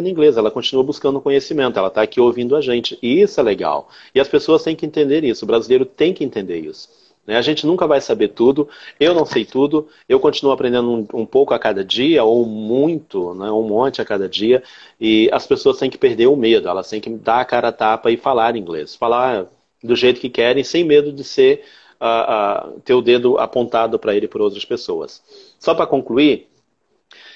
inglês, 0.09 0.37
ela 0.37 0.51
continua 0.51 0.83
buscando 0.83 1.21
conhecimento, 1.21 1.77
ela 1.77 1.87
está 1.87 2.01
aqui 2.01 2.19
ouvindo 2.19 2.55
a 2.55 2.61
gente. 2.61 2.97
E 3.01 3.21
isso 3.21 3.39
é 3.39 3.43
legal. 3.43 3.89
E 4.13 4.19
as 4.19 4.27
pessoas 4.27 4.63
têm 4.63 4.75
que 4.75 4.85
entender 4.85 5.23
isso, 5.23 5.45
o 5.45 5.47
brasileiro 5.47 5.85
tem 5.85 6.13
que 6.13 6.23
entender 6.23 6.59
isso. 6.59 6.89
Né? 7.25 7.37
A 7.37 7.41
gente 7.41 7.65
nunca 7.65 7.87
vai 7.87 8.01
saber 8.01 8.29
tudo, 8.29 8.67
eu 8.99 9.13
não 9.13 9.25
sei 9.25 9.45
tudo, 9.45 9.87
eu 10.09 10.19
continuo 10.19 10.51
aprendendo 10.51 10.91
um, 10.91 11.21
um 11.21 11.25
pouco 11.25 11.53
a 11.53 11.59
cada 11.59 11.83
dia, 11.83 12.23
ou 12.23 12.45
muito, 12.45 13.33
né? 13.35 13.51
um 13.51 13.63
monte 13.63 14.01
a 14.01 14.05
cada 14.05 14.27
dia, 14.27 14.63
e 14.99 15.29
as 15.31 15.45
pessoas 15.45 15.77
têm 15.77 15.89
que 15.89 15.97
perder 15.97 16.27
o 16.27 16.35
medo, 16.35 16.67
elas 16.67 16.89
têm 16.89 16.99
que 16.99 17.09
dar 17.09 17.41
a 17.41 17.45
cara 17.45 17.69
a 17.69 17.71
tapa 17.71 18.11
e 18.11 18.17
falar 18.17 18.55
inglês. 18.55 18.95
Falar 18.95 19.47
do 19.83 19.95
jeito 19.95 20.19
que 20.19 20.29
querem, 20.29 20.63
sem 20.63 20.83
medo 20.83 21.11
de 21.11 21.23
ser 21.23 21.63
uh, 21.99 22.75
uh, 22.75 22.79
ter 22.81 22.93
o 22.93 23.01
dedo 23.01 23.37
apontado 23.37 23.97
para 23.99 24.15
ele 24.15 24.27
por 24.27 24.41
outras 24.41 24.65
pessoas. 24.65 25.21
Só 25.59 25.73
para 25.73 25.87
concluir, 25.87 26.47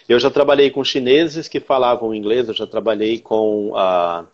eu 0.07 0.19
já 0.19 0.29
trabalhei 0.29 0.69
com 0.69 0.83
chineses 0.83 1.47
que 1.47 1.59
falavam 1.59 2.13
inglês, 2.13 2.47
eu 2.47 2.53
já 2.53 2.67
trabalhei 2.67 3.19
com 3.19 3.71
uh, 3.71 4.27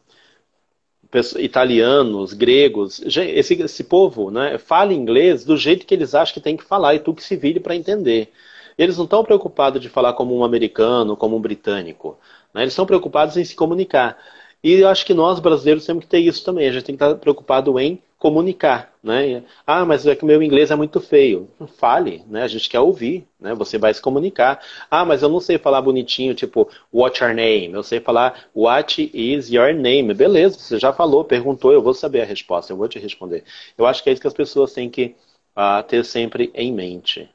italianos, 1.40 2.34
gregos. 2.34 3.02
Esse, 3.06 3.54
esse 3.62 3.84
povo 3.84 4.32
né, 4.32 4.58
fala 4.58 4.94
inglês 4.94 5.46
do 5.46 5.58
jeito 5.58 5.86
que 5.86 5.94
eles 5.94 6.16
acham 6.16 6.34
que 6.34 6.42
tem 6.42 6.58
que 6.58 6.64
falar 6.64 6.96
e 6.96 7.00
tu 7.00 7.14
que 7.14 7.24
se 7.24 7.36
vire 7.36 7.60
para 7.60 7.76
entender. 7.76 8.32
Eles 8.78 8.98
não 8.98 9.06
estão 9.06 9.24
preocupados 9.24 9.82
de 9.82 9.90
falar 9.90 10.14
como 10.14 10.36
um 10.36 10.44
americano, 10.44 11.16
como 11.16 11.36
um 11.38 11.42
britânico. 11.42 12.18
Né? 12.54 12.62
Eles 12.64 12.74
estão 12.74 12.86
preocupados 12.86 13.38
em 13.38 13.44
se 13.44 13.56
comunicar. 13.56 14.18
E 14.64 14.74
eu 14.74 14.88
acho 14.88 15.06
que 15.06 15.14
nós 15.14 15.40
brasileiros 15.40 15.86
temos 15.86 16.04
que 16.04 16.10
ter 16.10 16.20
isso 16.20 16.44
também. 16.44 16.68
A 16.68 16.72
gente 16.72 16.84
tem 16.86 16.96
que 16.96 17.04
estar 17.04 17.16
preocupado 17.16 17.80
em 17.80 18.02
comunicar, 18.20 18.94
né? 19.04 19.44
Ah, 19.66 19.84
mas 19.84 20.06
é 20.06 20.16
que 20.16 20.24
o 20.24 20.28
meu 20.28 20.44
inglês 20.44 20.70
é 20.70 20.76
muito 20.76 21.02
feio. 21.02 21.50
Fale, 21.78 22.24
né? 22.28 22.44
A 22.44 22.48
gente 22.48 22.70
quer 22.70 22.80
ouvir, 22.80 23.28
né? 23.40 23.56
Você 23.56 23.80
vai 23.80 23.92
se 23.92 24.00
comunicar. 24.00 24.64
Ah, 24.92 25.04
mas 25.04 25.24
eu 25.24 25.30
não 25.30 25.40
sei 25.40 25.58
falar 25.58 25.82
bonitinho, 25.82 26.36
tipo, 26.36 26.70
what's 26.94 27.20
your 27.20 27.34
name? 27.34 27.74
Eu 27.74 27.82
sei 27.82 28.00
falar 28.00 28.48
what 28.54 29.10
is 29.12 29.50
your 29.50 29.74
name? 29.74 30.14
Beleza, 30.14 30.60
você 30.60 30.78
já 30.78 30.94
falou, 30.94 31.24
perguntou, 31.26 31.74
eu 31.74 31.82
vou 31.82 31.96
saber 31.96 32.22
a 32.22 32.26
resposta, 32.26 32.72
eu 32.72 32.78
vou 32.78 32.88
te 32.88 33.00
responder. 33.00 33.44
Eu 33.76 33.88
acho 33.88 34.04
que 34.04 34.10
é 34.10 34.14
isso 34.14 34.22
que 34.22 34.28
as 34.28 34.34
pessoas 34.34 34.72
têm 34.74 34.88
que 34.90 35.16
uh, 35.58 35.82
ter 35.88 36.06
sempre 36.06 36.52
em 36.54 36.72
mente. 36.72 37.28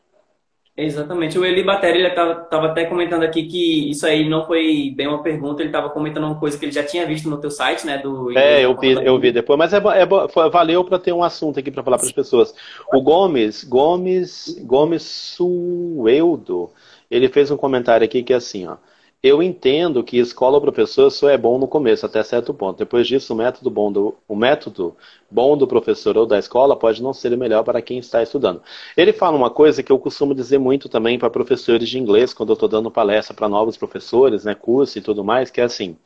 Exatamente. 0.76 1.38
O 1.38 1.44
Eli 1.44 1.62
Bateri, 1.62 2.00
ele 2.00 2.08
estava 2.08 2.66
até 2.66 2.84
comentando 2.84 3.22
aqui 3.22 3.44
que 3.44 3.90
isso 3.90 4.06
aí 4.06 4.28
não 4.28 4.44
foi 4.44 4.92
bem 4.94 5.06
uma 5.06 5.22
pergunta, 5.22 5.62
ele 5.62 5.70
estava 5.70 5.88
comentando 5.88 6.24
uma 6.24 6.38
coisa 6.38 6.58
que 6.58 6.66
ele 6.66 6.72
já 6.72 6.84
tinha 6.84 7.06
visto 7.06 7.30
no 7.30 7.40
teu 7.40 7.50
site, 7.50 7.86
né? 7.86 7.96
Do, 7.96 8.36
é, 8.36 8.62
eu 8.62 8.76
vi, 8.76 8.92
eu 8.92 9.18
vi 9.18 9.32
depois, 9.32 9.58
mas 9.58 9.72
é, 9.72 9.78
é 9.78 10.48
valeu 10.50 10.84
para 10.84 10.98
ter 10.98 11.14
um 11.14 11.24
assunto 11.24 11.58
aqui 11.58 11.70
para 11.70 11.82
falar 11.82 11.96
para 11.96 12.06
as 12.06 12.12
pessoas. 12.12 12.54
O 12.92 13.00
Gomes, 13.00 13.64
Gomes, 13.64 14.54
Gomes 14.64 15.02
Sueldo, 15.02 16.70
ele 17.10 17.30
fez 17.30 17.50
um 17.50 17.56
comentário 17.56 18.04
aqui 18.04 18.22
que 18.22 18.34
é 18.34 18.36
assim, 18.36 18.66
ó. 18.66 18.76
Eu 19.22 19.42
entendo 19.42 20.04
que 20.04 20.18
escola 20.18 20.56
ou 20.56 20.60
professor 20.60 21.10
só 21.10 21.28
é 21.28 21.36
bom 21.36 21.58
no 21.58 21.66
começo, 21.66 22.06
até 22.06 22.22
certo 22.22 22.54
ponto. 22.54 22.78
Depois 22.78 23.06
disso, 23.06 23.32
o 23.32 23.36
método 23.36 23.70
bom 23.70 23.90
do, 23.90 24.14
o 24.28 24.36
método 24.36 24.96
bom 25.30 25.56
do 25.56 25.66
professor 25.66 26.16
ou 26.16 26.26
da 26.26 26.38
escola 26.38 26.76
pode 26.76 27.02
não 27.02 27.12
ser 27.12 27.32
o 27.32 27.38
melhor 27.38 27.64
para 27.64 27.82
quem 27.82 27.98
está 27.98 28.22
estudando. 28.22 28.62
Ele 28.96 29.12
fala 29.12 29.36
uma 29.36 29.50
coisa 29.50 29.82
que 29.82 29.90
eu 29.90 29.98
costumo 29.98 30.34
dizer 30.34 30.58
muito 30.58 30.88
também 30.88 31.18
para 31.18 31.30
professores 31.30 31.88
de 31.88 31.98
inglês, 31.98 32.32
quando 32.32 32.50
eu 32.50 32.54
estou 32.54 32.68
dando 32.68 32.90
palestra 32.90 33.34
para 33.34 33.48
novos 33.48 33.76
professores, 33.76 34.44
né, 34.44 34.54
curso 34.54 34.98
e 34.98 35.02
tudo 35.02 35.24
mais, 35.24 35.50
que 35.50 35.60
é 35.60 35.64
assim. 35.64 35.96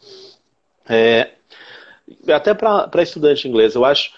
É, 0.88 1.33
até 2.29 2.55
para 2.55 3.02
estudante 3.02 3.43
de 3.43 3.49
inglês, 3.49 3.75
eu 3.75 3.85
acho. 3.85 4.12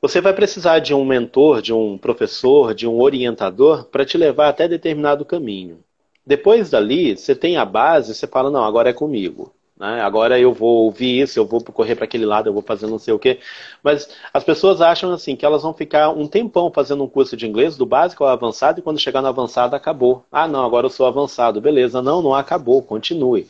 Você 0.00 0.20
vai 0.20 0.34
precisar 0.34 0.78
de 0.80 0.94
um 0.94 1.04
mentor, 1.04 1.62
de 1.62 1.72
um 1.72 1.98
professor, 1.98 2.74
de 2.74 2.86
um 2.86 3.00
orientador 3.00 3.84
para 3.84 4.04
te 4.04 4.18
levar 4.18 4.48
até 4.48 4.68
determinado 4.68 5.24
caminho. 5.24 5.83
Depois 6.26 6.70
dali, 6.70 7.16
você 7.16 7.34
tem 7.34 7.56
a 7.56 7.64
base, 7.64 8.14
você 8.14 8.26
fala, 8.26 8.50
não, 8.50 8.64
agora 8.64 8.90
é 8.90 8.92
comigo. 8.92 9.52
Né? 9.76 10.00
Agora 10.00 10.38
eu 10.38 10.52
vou 10.52 10.84
ouvir 10.84 11.22
isso, 11.22 11.38
eu 11.38 11.44
vou 11.44 11.60
correr 11.62 11.96
para 11.96 12.04
aquele 12.04 12.24
lado, 12.24 12.48
eu 12.48 12.52
vou 12.52 12.62
fazer 12.62 12.86
não 12.86 12.98
sei 12.98 13.12
o 13.12 13.18
quê. 13.18 13.40
Mas 13.82 14.08
as 14.32 14.44
pessoas 14.44 14.80
acham 14.80 15.12
assim 15.12 15.36
que 15.36 15.44
elas 15.44 15.62
vão 15.62 15.74
ficar 15.74 16.10
um 16.10 16.26
tempão 16.26 16.70
fazendo 16.72 17.02
um 17.04 17.08
curso 17.08 17.36
de 17.36 17.46
inglês, 17.46 17.76
do 17.76 17.84
básico 17.84 18.24
ao 18.24 18.30
avançado, 18.30 18.78
e 18.78 18.82
quando 18.82 19.00
chegar 19.00 19.20
no 19.20 19.28
avançado 19.28 19.74
acabou. 19.74 20.24
Ah, 20.30 20.46
não, 20.48 20.64
agora 20.64 20.86
eu 20.86 20.90
sou 20.90 21.06
avançado. 21.06 21.60
Beleza, 21.60 22.00
não, 22.00 22.22
não 22.22 22.34
acabou, 22.34 22.82
continue. 22.82 23.46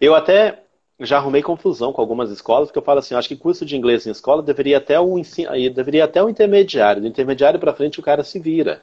Eu 0.00 0.14
até 0.14 0.62
já 1.00 1.18
arrumei 1.18 1.42
confusão 1.42 1.92
com 1.92 2.00
algumas 2.00 2.30
escolas, 2.30 2.68
porque 2.68 2.78
eu 2.78 2.82
falo 2.82 3.00
assim, 3.00 3.14
acho 3.14 3.28
que 3.28 3.36
curso 3.36 3.66
de 3.66 3.76
inglês 3.76 4.06
em 4.06 4.10
escola 4.10 4.42
deveria 4.42 4.78
até 4.78 4.98
o 4.98 5.18
ensino, 5.18 5.50
deveria 5.70 6.04
até 6.04 6.22
o 6.22 6.28
intermediário. 6.28 7.02
Do 7.02 7.08
intermediário 7.08 7.60
para 7.60 7.74
frente 7.74 8.00
o 8.00 8.02
cara 8.02 8.24
se 8.24 8.38
vira. 8.38 8.82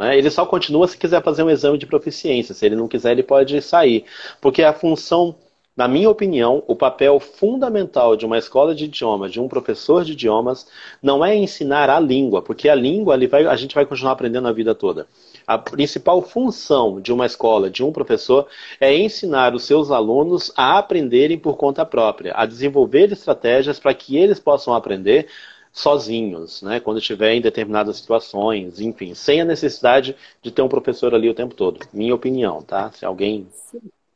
Né? 0.00 0.16
Ele 0.16 0.30
só 0.30 0.46
continua 0.46 0.88
se 0.88 0.96
quiser 0.96 1.22
fazer 1.22 1.42
um 1.42 1.50
exame 1.50 1.76
de 1.76 1.84
proficiência. 1.86 2.54
Se 2.54 2.64
ele 2.64 2.74
não 2.74 2.88
quiser, 2.88 3.12
ele 3.12 3.22
pode 3.22 3.60
sair. 3.60 4.06
Porque 4.40 4.62
a 4.62 4.72
função, 4.72 5.34
na 5.76 5.86
minha 5.86 6.08
opinião, 6.08 6.64
o 6.66 6.74
papel 6.74 7.20
fundamental 7.20 8.16
de 8.16 8.24
uma 8.24 8.38
escola 8.38 8.74
de 8.74 8.86
idiomas, 8.86 9.30
de 9.30 9.38
um 9.38 9.46
professor 9.46 10.02
de 10.02 10.12
idiomas, 10.12 10.66
não 11.02 11.22
é 11.22 11.36
ensinar 11.36 11.90
a 11.90 12.00
língua, 12.00 12.40
porque 12.40 12.66
a 12.66 12.74
língua 12.74 13.18
vai, 13.28 13.44
a 13.44 13.56
gente 13.56 13.74
vai 13.74 13.84
continuar 13.84 14.12
aprendendo 14.12 14.48
a 14.48 14.52
vida 14.52 14.74
toda. 14.74 15.06
A 15.46 15.58
principal 15.58 16.22
função 16.22 16.98
de 16.98 17.12
uma 17.12 17.26
escola, 17.26 17.68
de 17.68 17.84
um 17.84 17.92
professor, 17.92 18.46
é 18.80 18.96
ensinar 18.96 19.54
os 19.54 19.64
seus 19.64 19.90
alunos 19.90 20.50
a 20.56 20.78
aprenderem 20.78 21.38
por 21.38 21.58
conta 21.58 21.84
própria, 21.84 22.32
a 22.34 22.46
desenvolver 22.46 23.12
estratégias 23.12 23.78
para 23.78 23.92
que 23.92 24.16
eles 24.16 24.38
possam 24.38 24.72
aprender 24.72 25.26
sozinhos, 25.72 26.62
né? 26.62 26.80
Quando 26.80 26.98
estiver 26.98 27.32
em 27.32 27.40
determinadas 27.40 27.96
situações, 27.96 28.80
enfim, 28.80 29.14
sem 29.14 29.40
a 29.40 29.44
necessidade 29.44 30.16
de 30.42 30.50
ter 30.50 30.62
um 30.62 30.68
professor 30.68 31.14
ali 31.14 31.28
o 31.28 31.34
tempo 31.34 31.54
todo. 31.54 31.80
Minha 31.92 32.14
opinião, 32.14 32.62
tá? 32.62 32.90
Se 32.92 33.04
alguém. 33.04 33.46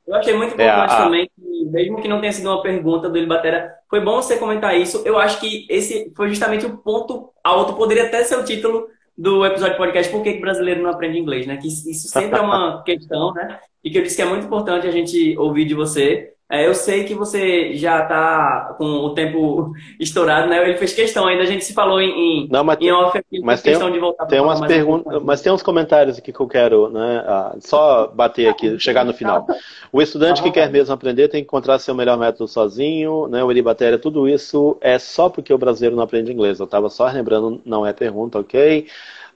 Eu 0.06 0.14
achei 0.16 0.34
muito 0.34 0.54
importante 0.54 0.92
é, 0.92 0.96
a... 0.96 1.04
também, 1.04 1.30
que, 1.34 1.64
mesmo 1.66 2.02
que 2.02 2.08
não 2.08 2.20
tenha 2.20 2.32
sido 2.32 2.50
uma 2.50 2.62
pergunta 2.62 3.08
do 3.08 3.26
Batera, 3.26 3.74
foi 3.88 4.00
bom 4.00 4.16
você 4.16 4.36
comentar 4.36 4.78
isso. 4.78 5.02
Eu 5.04 5.18
acho 5.18 5.40
que 5.40 5.66
esse 5.70 6.12
foi 6.14 6.28
justamente 6.28 6.66
o 6.66 6.76
ponto 6.76 7.30
alto, 7.42 7.74
poderia 7.74 8.04
até 8.04 8.22
ser 8.22 8.38
o 8.38 8.44
título 8.44 8.86
do 9.16 9.46
episódio 9.46 9.76
podcast 9.76 10.12
Por 10.12 10.22
que 10.22 10.30
o 10.30 10.40
brasileiro 10.40 10.82
não 10.82 10.90
aprende 10.90 11.18
inglês, 11.18 11.46
né? 11.46 11.56
Que 11.56 11.68
isso 11.68 12.08
sempre 12.08 12.38
é 12.38 12.42
uma 12.42 12.82
questão, 12.84 13.32
né? 13.32 13.60
E 13.82 13.90
que 13.90 13.98
eu 13.98 14.02
disse 14.02 14.16
que 14.16 14.22
é 14.22 14.26
muito 14.26 14.46
importante 14.46 14.86
a 14.86 14.90
gente 14.90 15.36
ouvir 15.38 15.64
de 15.64 15.74
você. 15.74 16.34
É, 16.54 16.68
eu 16.68 16.74
sei 16.74 17.02
que 17.02 17.14
você 17.14 17.74
já 17.74 18.02
está 18.02 18.76
com 18.78 18.84
o 18.84 19.12
tempo 19.12 19.72
estourado, 19.98 20.48
né? 20.48 20.62
Ele 20.62 20.78
fez 20.78 20.92
questão 20.92 21.26
ainda, 21.26 21.42
a 21.42 21.46
gente 21.46 21.64
se 21.64 21.74
falou 21.74 22.00
em, 22.00 22.46
Não, 22.48 22.62
mas, 22.62 22.78
em 22.80 22.92
off 22.92 23.18
aqui, 23.18 23.40
mas 23.40 23.60
tem, 23.60 23.72
questão 23.72 23.90
de 23.90 23.98
voltar 23.98 24.26
tem 24.26 24.38
umas 24.40 24.60
perguntas, 24.60 25.20
mas 25.24 25.42
tem 25.42 25.52
uns 25.52 25.64
comentários 25.64 26.16
aqui 26.16 26.32
que 26.32 26.38
eu 26.38 26.46
quero, 26.46 26.88
né? 26.90 27.24
Ah, 27.26 27.56
só 27.58 28.06
bater 28.06 28.48
aqui, 28.48 28.78
chegar 28.78 29.04
no 29.04 29.12
final. 29.12 29.44
O 29.92 30.00
estudante 30.00 30.42
que 30.44 30.50
quer 30.52 30.70
mesmo 30.70 30.94
aprender 30.94 31.26
tem 31.26 31.40
que 31.40 31.46
encontrar 31.46 31.80
seu 31.80 31.94
melhor 31.94 32.16
método 32.16 32.46
sozinho, 32.46 33.26
né? 33.26 33.42
O 33.42 33.50
Elibatéria, 33.50 33.98
tudo 33.98 34.28
isso 34.28 34.78
é 34.80 34.96
só 34.96 35.28
porque 35.28 35.52
o 35.52 35.58
brasileiro 35.58 35.96
não 35.96 36.04
aprende 36.04 36.32
inglês. 36.32 36.60
Eu 36.60 36.66
estava 36.66 36.88
só 36.88 37.08
lembrando, 37.08 37.60
não 37.64 37.84
é 37.84 37.92
pergunta, 37.92 38.38
ok? 38.38 38.86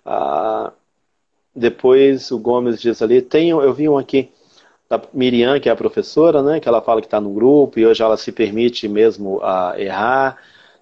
Ah, 0.07 0.71
depois 1.53 2.31
o 2.31 2.39
Gomes 2.39 2.81
diz 2.81 3.03
ali, 3.03 3.21
tem, 3.21 3.51
eu 3.51 3.75
vi 3.75 3.89
um 3.89 3.99
aqui 3.99 4.31
da 4.88 5.00
Miriam, 5.12 5.61
que 5.61 5.68
é 5.68 5.73
a 5.73 5.76
professora, 5.76 6.42
né, 6.42 6.61
que 6.61 6.68
ela 6.68 6.80
fala 6.80 7.00
que 7.00 7.07
está 7.07 7.21
no 7.21 7.30
grupo 7.30 7.78
e 7.78 7.87
hoje 7.87 8.02
ela 8.02 8.16
se 8.16 8.33
permite 8.33 8.88
mesmo 8.88 9.37
uh, 9.37 9.78
errar, 9.78 10.38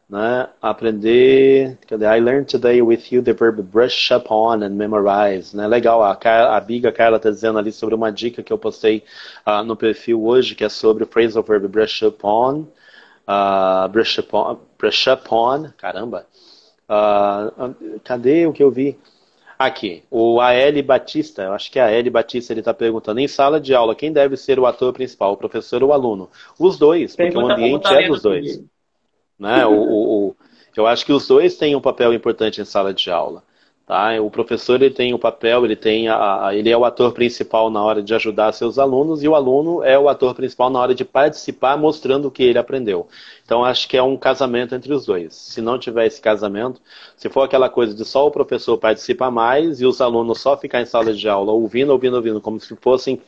né, 0.08 0.48
aprender. 0.62 1.76
I 1.90 2.20
learned 2.20 2.46
today 2.46 2.80
with 2.80 3.10
you 3.10 3.20
the 3.20 3.32
verb 3.32 3.60
brush 3.62 4.12
up 4.12 4.32
on 4.32 4.62
and 4.62 4.76
memorize, 4.76 5.56
né, 5.56 5.66
legal. 5.66 6.04
A, 6.04 6.16
a 6.56 6.60
Biga 6.60 6.92
Carla 6.92 7.16
está 7.16 7.30
dizendo 7.30 7.58
ali 7.58 7.72
sobre 7.72 7.96
uma 7.96 8.12
dica 8.12 8.44
que 8.44 8.52
eu 8.52 8.58
postei 8.58 9.02
uh, 9.44 9.64
no 9.64 9.74
perfil 9.74 10.24
hoje, 10.24 10.54
que 10.54 10.62
é 10.62 10.68
sobre 10.68 11.02
o 11.02 11.06
phrasal 11.06 11.42
verb 11.42 11.66
brush 11.66 12.02
up 12.04 12.24
on, 12.24 12.66
uh, 13.26 13.88
brush 13.90 14.20
up 14.20 14.28
on, 14.36 14.58
brush 14.78 15.08
up 15.08 15.26
on, 15.34 15.72
caramba. 15.76 16.26
cadê 18.04 18.46
o 18.46 18.52
que 18.52 18.62
eu 18.62 18.70
vi? 18.70 18.96
Aqui, 19.58 20.02
o 20.10 20.40
A.L. 20.40 20.82
Batista, 20.82 21.42
eu 21.42 21.52
acho 21.52 21.70
que 21.70 21.78
é 21.78 21.82
a 21.82 21.86
A.L. 21.86 22.10
Batista, 22.10 22.52
ele 22.52 22.60
está 22.60 22.74
perguntando, 22.74 23.20
em 23.20 23.28
sala 23.28 23.58
de 23.58 23.74
aula, 23.74 23.94
quem 23.94 24.12
deve 24.12 24.36
ser 24.36 24.58
o 24.58 24.66
ator 24.66 24.92
principal, 24.92 25.32
o 25.32 25.36
professor 25.36 25.82
ou 25.82 25.88
o 25.88 25.92
aluno? 25.92 26.28
Os 26.58 26.78
dois, 26.78 27.16
porque 27.16 27.36
o 27.36 27.50
ambiente 27.50 27.86
é 27.86 28.06
dos 28.06 28.20
dois. 28.20 28.62
Né? 29.38 29.64
O, 29.66 29.72
o, 29.72 30.28
o, 30.28 30.36
eu 30.76 30.86
acho 30.86 31.06
que 31.06 31.12
os 31.12 31.26
dois 31.26 31.56
têm 31.56 31.74
um 31.74 31.80
papel 31.80 32.12
importante 32.12 32.60
em 32.60 32.64
sala 32.66 32.92
de 32.92 33.10
aula. 33.10 33.42
Tá? 33.86 34.20
O 34.20 34.28
professor 34.28 34.82
ele 34.82 34.92
tem 34.92 35.14
o 35.14 35.18
papel, 35.18 35.64
ele 35.64 35.76
tem 35.76 36.08
a, 36.08 36.50
ele 36.52 36.68
é 36.68 36.76
o 36.76 36.84
ator 36.84 37.12
principal 37.12 37.70
na 37.70 37.84
hora 37.84 38.02
de 38.02 38.12
ajudar 38.16 38.50
seus 38.52 38.80
alunos 38.80 39.22
e 39.22 39.28
o 39.28 39.34
aluno 39.36 39.80
é 39.84 39.96
o 39.96 40.08
ator 40.08 40.34
principal 40.34 40.68
na 40.68 40.80
hora 40.80 40.92
de 40.92 41.04
participar, 41.04 41.76
mostrando 41.76 42.26
o 42.26 42.30
que 42.30 42.42
ele 42.42 42.58
aprendeu. 42.58 43.06
Então 43.44 43.64
acho 43.64 43.88
que 43.88 43.96
é 43.96 44.02
um 44.02 44.16
casamento 44.16 44.74
entre 44.74 44.92
os 44.92 45.06
dois. 45.06 45.34
Se 45.34 45.60
não 45.60 45.78
tiver 45.78 46.04
esse 46.06 46.20
casamento, 46.20 46.80
se 47.16 47.28
for 47.28 47.42
aquela 47.42 47.68
coisa 47.68 47.94
de 47.94 48.04
só 48.04 48.26
o 48.26 48.30
professor 48.30 48.76
participar 48.76 49.30
mais 49.30 49.80
e 49.80 49.86
os 49.86 50.00
alunos 50.00 50.40
só 50.40 50.56
ficar 50.56 50.82
em 50.82 50.86
sala 50.86 51.14
de 51.14 51.28
aula 51.28 51.52
ouvindo, 51.52 51.90
ouvindo, 51.92 52.16
ouvindo, 52.16 52.40
como 52.40 52.58
se 52.58 52.74
fossem 52.76 53.22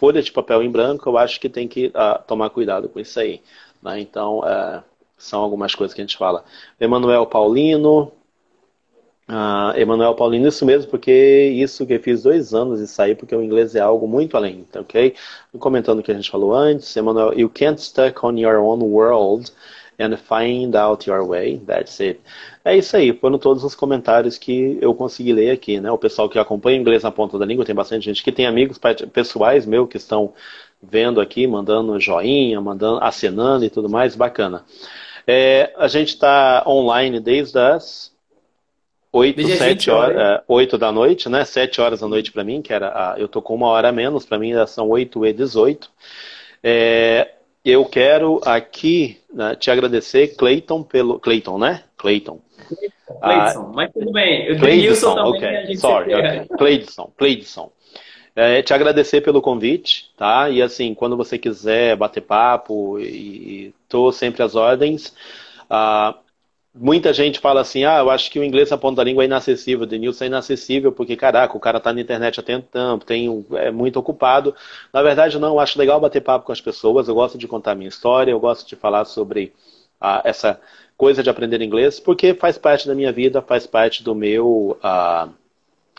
folha 0.00 0.20
de 0.20 0.32
papel 0.32 0.60
em 0.60 0.70
branco, 0.72 1.08
eu 1.08 1.16
acho 1.16 1.38
que 1.38 1.48
tem 1.48 1.68
que 1.68 1.86
uh, 1.88 2.20
tomar 2.26 2.50
cuidado 2.50 2.88
com 2.88 2.98
isso 2.98 3.20
aí. 3.20 3.40
Né? 3.80 4.00
Então, 4.00 4.40
uh, 4.40 4.82
são 5.16 5.40
algumas 5.40 5.74
coisas 5.74 5.94
que 5.94 6.00
a 6.00 6.04
gente 6.04 6.16
fala. 6.16 6.44
Emanuel 6.80 7.26
Paulino, 7.26 8.10
ah, 9.28 9.74
Emanuel 9.76 10.14
Paulino, 10.14 10.48
isso 10.48 10.64
mesmo, 10.64 10.90
porque 10.90 11.12
isso 11.54 11.86
que 11.86 11.92
eu 11.92 12.00
fiz 12.00 12.22
dois 12.22 12.54
anos 12.54 12.80
e 12.80 12.88
saí, 12.88 13.14
porque 13.14 13.36
o 13.36 13.42
inglês 13.42 13.74
é 13.74 13.80
algo 13.80 14.08
muito 14.08 14.36
além, 14.38 14.64
tá, 14.72 14.80
ok? 14.80 15.14
Comentando 15.58 15.98
o 15.98 16.02
que 16.02 16.10
a 16.10 16.14
gente 16.14 16.30
falou 16.30 16.54
antes, 16.54 16.96
Emanuel, 16.96 17.38
you 17.38 17.50
can't 17.50 17.78
stuck 17.78 18.24
on 18.24 18.38
your 18.38 18.56
own 18.56 18.82
world 18.82 19.52
and 20.00 20.16
find 20.16 20.74
out 20.74 21.06
your 21.06 21.26
way, 21.26 21.58
that's 21.58 22.00
it. 22.00 22.20
É 22.64 22.74
isso 22.74 22.96
aí, 22.96 23.12
foram 23.12 23.38
todos 23.38 23.64
os 23.64 23.74
comentários 23.74 24.38
que 24.38 24.78
eu 24.80 24.94
consegui 24.94 25.34
ler 25.34 25.50
aqui, 25.50 25.78
né? 25.78 25.90
O 25.90 25.98
pessoal 25.98 26.28
que 26.30 26.38
acompanha 26.38 26.78
inglês 26.78 27.02
na 27.02 27.10
ponta 27.10 27.38
da 27.38 27.44
língua, 27.44 27.66
tem 27.66 27.74
bastante 27.74 28.06
gente 28.06 28.24
que 28.24 28.32
tem 28.32 28.46
amigos 28.46 28.78
pessoais 29.12 29.66
meus 29.66 29.88
que 29.90 29.98
estão 29.98 30.32
vendo 30.82 31.20
aqui, 31.20 31.46
mandando 31.46 32.00
joinha, 32.00 32.60
mandando, 32.62 33.02
acenando 33.04 33.64
e 33.64 33.70
tudo 33.70 33.90
mais, 33.90 34.16
bacana. 34.16 34.64
É, 35.26 35.74
a 35.76 35.86
gente 35.88 36.08
está 36.10 36.64
online 36.66 37.20
desde 37.20 37.58
as 37.58 38.16
8, 39.12 39.48
7 39.48 39.90
horas, 39.90 40.16
é, 40.16 40.42
8 40.46 40.78
da 40.78 40.92
noite, 40.92 41.28
né? 41.28 41.44
7 41.44 41.80
horas 41.80 42.00
da 42.00 42.08
noite 42.08 42.30
para 42.30 42.44
mim, 42.44 42.60
que 42.60 42.72
era. 42.72 42.88
A, 42.88 43.18
eu 43.18 43.28
tô 43.28 43.40
com 43.40 43.54
uma 43.54 43.68
hora 43.68 43.88
a 43.88 43.92
menos, 43.92 44.26
para 44.26 44.38
mim 44.38 44.52
são 44.66 44.88
8 44.88 45.26
e 45.26 45.32
18. 45.32 45.90
É, 46.62 47.30
eu 47.64 47.84
quero 47.84 48.40
aqui 48.44 49.18
né, 49.32 49.54
te 49.54 49.70
agradecer, 49.70 50.36
Clayton, 50.36 50.82
pelo. 50.82 51.18
Clayton, 51.18 51.58
né? 51.58 51.84
Clayton. 51.96 52.40
Clayton, 53.06 53.20
ah, 53.22 53.72
mas 53.74 53.92
tudo 53.92 54.12
bem. 54.12 54.46
Eu 54.46 54.58
Clayton, 54.58 55.14
ok. 55.14 55.76
Sorry, 55.76 56.14
ok. 56.14 56.46
Clayton, 56.58 57.12
Clayton. 57.16 57.72
É, 58.36 58.62
te 58.62 58.72
agradecer 58.72 59.20
pelo 59.20 59.42
convite, 59.42 60.12
tá? 60.16 60.48
E 60.48 60.62
assim, 60.62 60.94
quando 60.94 61.16
você 61.16 61.36
quiser 61.36 61.96
bater 61.96 62.20
papo, 62.20 63.00
e, 63.00 63.74
tô 63.88 64.12
sempre 64.12 64.42
às 64.42 64.54
ordens. 64.54 65.12
Ah, 65.68 66.14
muita 66.74 67.12
gente 67.12 67.40
fala 67.40 67.60
assim, 67.60 67.84
ah, 67.84 67.98
eu 67.98 68.10
acho 68.10 68.30
que 68.30 68.38
o 68.38 68.44
inglês 68.44 68.70
na 68.70 68.78
ponta 68.78 68.96
da 68.96 69.04
língua 69.04 69.24
é 69.24 69.26
inacessível, 69.26 69.86
Denilson 69.86 70.24
é 70.24 70.26
inacessível, 70.28 70.92
porque, 70.92 71.16
caraca, 71.16 71.56
o 71.56 71.60
cara 71.60 71.80
tá 71.80 71.92
na 71.92 72.00
internet 72.00 72.38
há 72.40 72.42
tanto 72.42 72.68
tempo, 72.68 73.04
tem, 73.04 73.46
é 73.54 73.70
muito 73.70 73.98
ocupado. 73.98 74.54
Na 74.92 75.02
verdade, 75.02 75.38
não, 75.38 75.54
eu 75.54 75.60
acho 75.60 75.78
legal 75.78 76.00
bater 76.00 76.20
papo 76.22 76.46
com 76.46 76.52
as 76.52 76.60
pessoas, 76.60 77.08
eu 77.08 77.14
gosto 77.14 77.38
de 77.38 77.48
contar 77.48 77.74
minha 77.74 77.88
história, 77.88 78.30
eu 78.30 78.40
gosto 78.40 78.68
de 78.68 78.76
falar 78.76 79.04
sobre 79.04 79.52
ah, 80.00 80.22
essa 80.24 80.60
coisa 80.96 81.22
de 81.22 81.30
aprender 81.30 81.62
inglês, 81.62 82.00
porque 82.00 82.34
faz 82.34 82.58
parte 82.58 82.86
da 82.86 82.94
minha 82.94 83.12
vida, 83.12 83.42
faz 83.42 83.66
parte 83.66 84.02
do 84.02 84.14
meu... 84.14 84.78
Ah, 84.82 85.28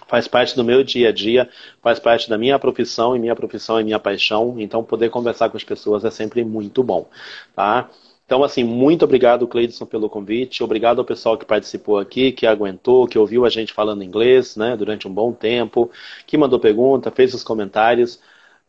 faz 0.07 0.27
parte 0.27 0.55
do 0.55 0.63
meu 0.63 0.83
dia 0.83 1.09
a 1.09 1.11
dia, 1.11 1.47
faz 1.81 1.99
parte 1.99 2.27
da 2.29 2.37
minha 2.37 2.57
profissão, 2.57 3.15
e 3.15 3.19
minha 3.19 3.35
profissão 3.35 3.77
é 3.77 3.83
minha 3.83 3.99
paixão, 3.99 4.55
então 4.57 4.83
poder 4.83 5.09
conversar 5.09 5.49
com 5.49 5.57
as 5.57 5.63
pessoas 5.63 6.03
é 6.03 6.09
sempre 6.09 6.43
muito 6.43 6.83
bom, 6.83 7.07
tá? 7.55 7.87
Então, 8.29 8.43
assim, 8.43 8.63
muito 8.63 9.03
obrigado, 9.03 9.47
Cleidson, 9.47 9.87
pelo 9.87 10.07
convite. 10.07 10.63
Obrigado 10.63 10.99
ao 10.99 11.03
pessoal 11.03 11.35
que 11.35 11.43
participou 11.43 11.97
aqui, 11.97 12.31
que 12.31 12.45
aguentou, 12.45 13.07
que 13.07 13.17
ouviu 13.17 13.43
a 13.43 13.49
gente 13.49 13.73
falando 13.73 14.03
inglês, 14.03 14.55
né, 14.55 14.77
durante 14.77 15.07
um 15.07 15.11
bom 15.11 15.33
tempo, 15.33 15.89
que 16.27 16.37
mandou 16.37 16.59
pergunta, 16.59 17.09
fez 17.09 17.33
os 17.33 17.43
comentários. 17.43 18.19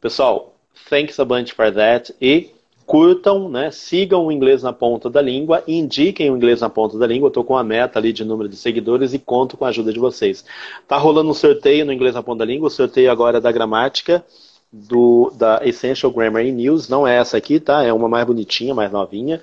Pessoal, 0.00 0.54
thanks 0.88 1.20
a 1.20 1.26
bunch 1.26 1.52
for 1.52 1.70
that. 1.74 2.10
E 2.18 2.48
curtam, 2.86 3.50
né, 3.50 3.70
sigam 3.70 4.24
o 4.24 4.32
inglês 4.32 4.62
na 4.62 4.72
ponta 4.72 5.10
da 5.10 5.20
língua, 5.20 5.62
indiquem 5.68 6.30
o 6.30 6.36
inglês 6.38 6.62
na 6.62 6.70
ponta 6.70 6.96
da 6.96 7.06
língua. 7.06 7.28
Estou 7.28 7.44
com 7.44 7.54
a 7.54 7.62
meta 7.62 7.98
ali 7.98 8.14
de 8.14 8.24
número 8.24 8.48
de 8.48 8.56
seguidores 8.56 9.12
e 9.12 9.18
conto 9.18 9.58
com 9.58 9.66
a 9.66 9.68
ajuda 9.68 9.92
de 9.92 9.98
vocês. 9.98 10.42
Tá 10.88 10.96
rolando 10.96 11.28
um 11.28 11.34
sorteio 11.34 11.84
no 11.84 11.92
inglês 11.92 12.14
na 12.14 12.22
ponta 12.22 12.38
da 12.38 12.44
língua, 12.46 12.68
o 12.68 12.70
sorteio 12.70 13.12
agora 13.12 13.36
é 13.36 13.40
da 13.42 13.52
gramática 13.52 14.24
do, 14.72 15.32
da 15.34 15.60
Essential 15.64 16.12
Grammar 16.12 16.44
in 16.44 16.52
News, 16.52 16.88
não 16.88 17.06
é 17.06 17.16
essa 17.16 17.36
aqui, 17.36 17.58
tá? 17.58 17.82
É 17.82 17.92
uma 17.92 18.08
mais 18.08 18.24
bonitinha, 18.24 18.74
mais 18.74 18.90
novinha. 18.90 19.40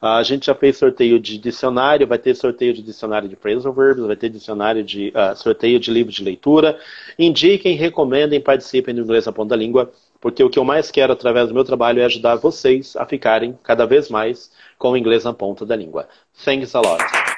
A 0.00 0.22
gente 0.22 0.46
já 0.46 0.54
fez 0.54 0.78
sorteio 0.78 1.20
de 1.20 1.38
dicionário, 1.38 2.06
vai 2.06 2.18
ter 2.18 2.34
sorteio 2.34 2.72
de 2.72 2.82
dicionário 2.82 3.28
de 3.28 3.36
phrasal 3.36 3.72
verbs, 3.72 4.04
vai 4.04 4.16
ter 4.16 4.28
dicionário 4.30 4.82
de 4.82 5.12
uh, 5.14 5.36
sorteio 5.36 5.78
de 5.78 5.90
livro 5.90 6.12
de 6.12 6.24
leitura. 6.24 6.78
Indiquem, 7.18 7.76
recomendem, 7.76 8.40
participem 8.40 8.94
do 8.94 9.02
Inglês 9.02 9.26
na 9.26 9.32
Ponta 9.32 9.50
da 9.50 9.56
Língua, 9.56 9.92
porque 10.20 10.42
o 10.42 10.48
que 10.48 10.58
eu 10.58 10.64
mais 10.64 10.90
quero 10.90 11.12
através 11.12 11.48
do 11.48 11.54
meu 11.54 11.64
trabalho 11.64 12.00
é 12.00 12.04
ajudar 12.04 12.36
vocês 12.36 12.96
a 12.96 13.04
ficarem 13.04 13.58
cada 13.62 13.86
vez 13.86 14.08
mais 14.08 14.50
com 14.78 14.92
o 14.92 14.96
inglês 14.96 15.24
na 15.24 15.32
ponta 15.32 15.66
da 15.66 15.76
língua. 15.76 16.08
Thanks 16.44 16.74
a 16.74 16.80
lot. 16.80 17.31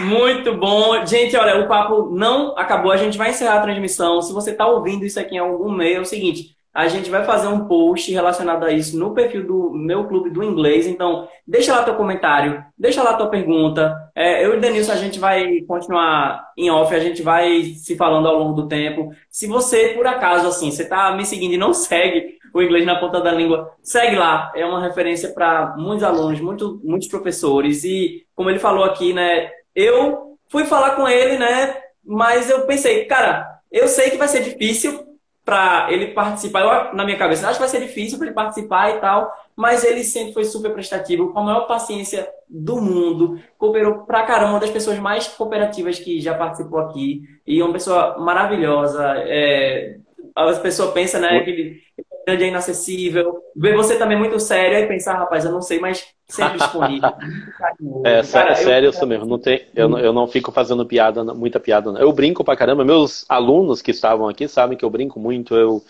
Muito 0.00 0.56
bom. 0.56 1.04
Gente, 1.06 1.36
olha, 1.36 1.62
o 1.62 1.68
papo 1.68 2.10
não 2.10 2.56
acabou. 2.56 2.92
A 2.92 2.96
gente 2.96 3.18
vai 3.18 3.30
encerrar 3.30 3.58
a 3.58 3.62
transmissão. 3.62 4.20
Se 4.22 4.32
você 4.32 4.50
está 4.50 4.66
ouvindo 4.66 5.04
isso 5.04 5.20
aqui 5.20 5.36
em 5.36 5.38
algum 5.38 5.70
meio, 5.70 5.98
é 5.98 6.00
o 6.00 6.04
seguinte: 6.04 6.56
a 6.74 6.88
gente 6.88 7.10
vai 7.10 7.24
fazer 7.24 7.48
um 7.48 7.66
post 7.66 8.10
relacionado 8.10 8.64
a 8.64 8.72
isso 8.72 8.98
no 8.98 9.12
perfil 9.12 9.46
do 9.46 9.70
meu 9.74 10.08
clube 10.08 10.30
do 10.30 10.42
inglês. 10.42 10.86
Então, 10.86 11.28
deixa 11.46 11.74
lá 11.74 11.82
teu 11.82 11.94
comentário, 11.94 12.64
deixa 12.78 13.02
lá 13.02 13.14
tua 13.14 13.28
pergunta. 13.28 13.94
É, 14.14 14.44
eu 14.44 14.54
e 14.54 14.56
o 14.56 14.60
Denilson, 14.60 14.92
a 14.92 14.96
gente 14.96 15.18
vai 15.18 15.60
continuar 15.62 16.50
em 16.56 16.70
off, 16.70 16.94
a 16.94 16.98
gente 16.98 17.22
vai 17.22 17.62
se 17.74 17.94
falando 17.94 18.26
ao 18.26 18.38
longo 18.38 18.54
do 18.54 18.68
tempo. 18.68 19.10
Se 19.28 19.46
você, 19.46 19.90
por 19.90 20.06
acaso, 20.06 20.48
assim, 20.48 20.70
você 20.70 20.84
está 20.84 21.14
me 21.14 21.26
seguindo 21.26 21.52
e 21.52 21.58
não 21.58 21.74
segue 21.74 22.40
o 22.54 22.62
inglês 22.62 22.86
na 22.86 22.96
ponta 22.96 23.20
da 23.20 23.32
língua, 23.32 23.70
segue 23.82 24.16
lá. 24.16 24.50
É 24.54 24.64
uma 24.64 24.80
referência 24.80 25.30
para 25.30 25.74
muitos 25.76 26.04
alunos, 26.04 26.40
muito, 26.40 26.80
muitos 26.82 27.08
professores. 27.08 27.84
E, 27.84 28.24
como 28.34 28.48
ele 28.48 28.58
falou 28.58 28.84
aqui, 28.84 29.12
né? 29.12 29.50
Eu 29.74 30.38
fui 30.48 30.64
falar 30.64 30.96
com 30.96 31.08
ele, 31.08 31.38
né? 31.38 31.76
Mas 32.04 32.50
eu 32.50 32.66
pensei, 32.66 33.04
cara, 33.04 33.60
eu 33.70 33.88
sei 33.88 34.10
que 34.10 34.16
vai 34.16 34.28
ser 34.28 34.42
difícil 34.42 35.12
para 35.44 35.88
ele 35.90 36.08
participar. 36.08 36.60
Eu, 36.60 36.94
na 36.94 37.04
minha 37.04 37.18
cabeça, 37.18 37.46
acho 37.46 37.54
que 37.58 37.62
vai 37.62 37.68
ser 37.68 37.80
difícil 37.80 38.18
para 38.18 38.26
ele 38.26 38.34
participar 38.34 38.90
e 38.90 39.00
tal. 39.00 39.32
Mas 39.56 39.84
ele 39.84 40.04
sempre 40.04 40.32
foi 40.32 40.44
super 40.44 40.72
prestativo, 40.72 41.32
com 41.32 41.40
a 41.40 41.44
maior 41.44 41.66
paciência 41.66 42.28
do 42.48 42.80
mundo. 42.80 43.40
Cooperou 43.58 44.04
pra 44.04 44.22
caramba, 44.24 44.52
uma 44.52 44.60
das 44.60 44.70
pessoas 44.70 44.98
mais 44.98 45.26
cooperativas 45.28 45.98
que 45.98 46.20
já 46.20 46.34
participou 46.34 46.80
aqui. 46.80 47.22
E 47.46 47.62
uma 47.62 47.72
pessoa 47.72 48.18
maravilhosa. 48.18 49.02
É, 49.26 49.96
as 50.34 50.58
pessoas 50.58 50.92
pensam, 50.92 51.20
né, 51.20 51.40
que 51.40 51.50
ele 51.50 51.81
grande 52.26 52.44
é 52.44 52.48
inacessível. 52.48 53.42
Ver 53.54 53.76
você 53.76 53.98
também 53.98 54.18
muito 54.18 54.38
sério 54.38 54.78
e 54.78 54.86
pensar, 54.86 55.14
rapaz, 55.14 55.44
eu 55.44 55.52
não 55.52 55.62
sei, 55.62 55.78
mas 55.78 56.06
sempre 56.28 56.58
disponível. 56.58 57.10
é, 58.04 58.22
Cara, 58.22 58.54
sério 58.54 58.86
eu... 58.86 58.90
isso 58.90 59.06
mesmo. 59.06 59.26
Não 59.26 59.38
tem, 59.38 59.66
eu, 59.74 59.88
não, 59.88 59.98
eu 59.98 60.12
não 60.12 60.26
fico 60.26 60.50
fazendo 60.52 60.86
piada, 60.86 61.22
muita 61.34 61.60
piada. 61.60 61.92
Não. 61.92 62.00
Eu 62.00 62.12
brinco 62.12 62.44
pra 62.44 62.56
caramba. 62.56 62.84
Meus 62.84 63.24
alunos 63.28 63.82
que 63.82 63.90
estavam 63.90 64.28
aqui 64.28 64.48
sabem 64.48 64.76
que 64.76 64.84
eu 64.84 64.90
brinco 64.90 65.20
muito, 65.20 65.54
eu 65.54 65.82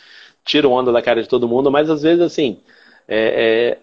tiro 0.44 0.70
onda 0.70 0.92
da 0.92 1.02
cara 1.02 1.22
de 1.22 1.28
todo 1.28 1.48
mundo, 1.48 1.70
mas 1.70 1.88
às 1.88 2.02
vezes, 2.02 2.22
assim, 2.22 2.60
é, 3.06 3.76
é, 3.76 3.78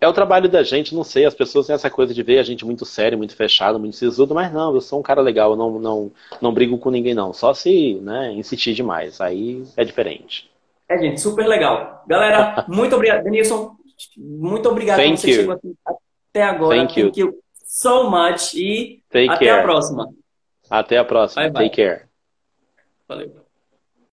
é 0.00 0.08
o 0.08 0.12
trabalho 0.12 0.48
da 0.48 0.62
gente, 0.62 0.94
não 0.94 1.04
sei, 1.04 1.24
as 1.24 1.34
pessoas 1.34 1.66
têm 1.66 1.74
essa 1.74 1.90
coisa 1.90 2.12
de 2.12 2.22
ver 2.22 2.38
a 2.38 2.42
gente 2.42 2.64
muito 2.64 2.84
sério, 2.84 3.18
muito 3.18 3.34
fechado, 3.34 3.78
muito 3.78 3.96
sisudo, 3.96 4.34
mas 4.34 4.52
não, 4.52 4.74
eu 4.74 4.80
sou 4.80 5.00
um 5.00 5.02
cara 5.02 5.20
legal, 5.20 5.52
eu 5.52 5.56
não, 5.56 5.78
não, 5.78 6.12
não 6.40 6.52
brigo 6.52 6.78
com 6.78 6.90
ninguém 6.90 7.14
não, 7.14 7.32
só 7.32 7.54
se 7.54 7.94
né, 8.02 8.32
insistir 8.32 8.74
demais, 8.74 9.20
aí 9.20 9.64
é 9.76 9.84
diferente. 9.84 10.50
É, 10.88 10.98
gente, 10.98 11.20
super 11.20 11.46
legal. 11.46 12.04
Galera, 12.06 12.64
muito 12.68 12.94
obrigado. 12.94 13.24
Denilson, 13.24 13.76
muito 14.16 14.68
obrigado 14.68 14.98
Thank 14.98 15.12
por 15.12 15.20
você 15.20 15.32
chegou 15.32 15.54
aqui 15.54 15.74
até 15.84 16.42
agora. 16.42 16.76
Thank, 16.76 16.94
Thank 16.94 17.20
you. 17.20 17.26
you 17.28 17.42
so 17.64 18.10
much 18.10 18.54
e 18.54 19.02
Take 19.10 19.28
até 19.30 19.46
care. 19.46 19.60
a 19.60 19.62
próxima. 19.62 20.08
Até 20.70 20.98
a 20.98 21.04
próxima. 21.04 21.42
Bye, 21.42 21.50
bye. 21.50 21.64
Take 21.70 21.76
care. 21.76 22.08
Valeu. 23.08 23.45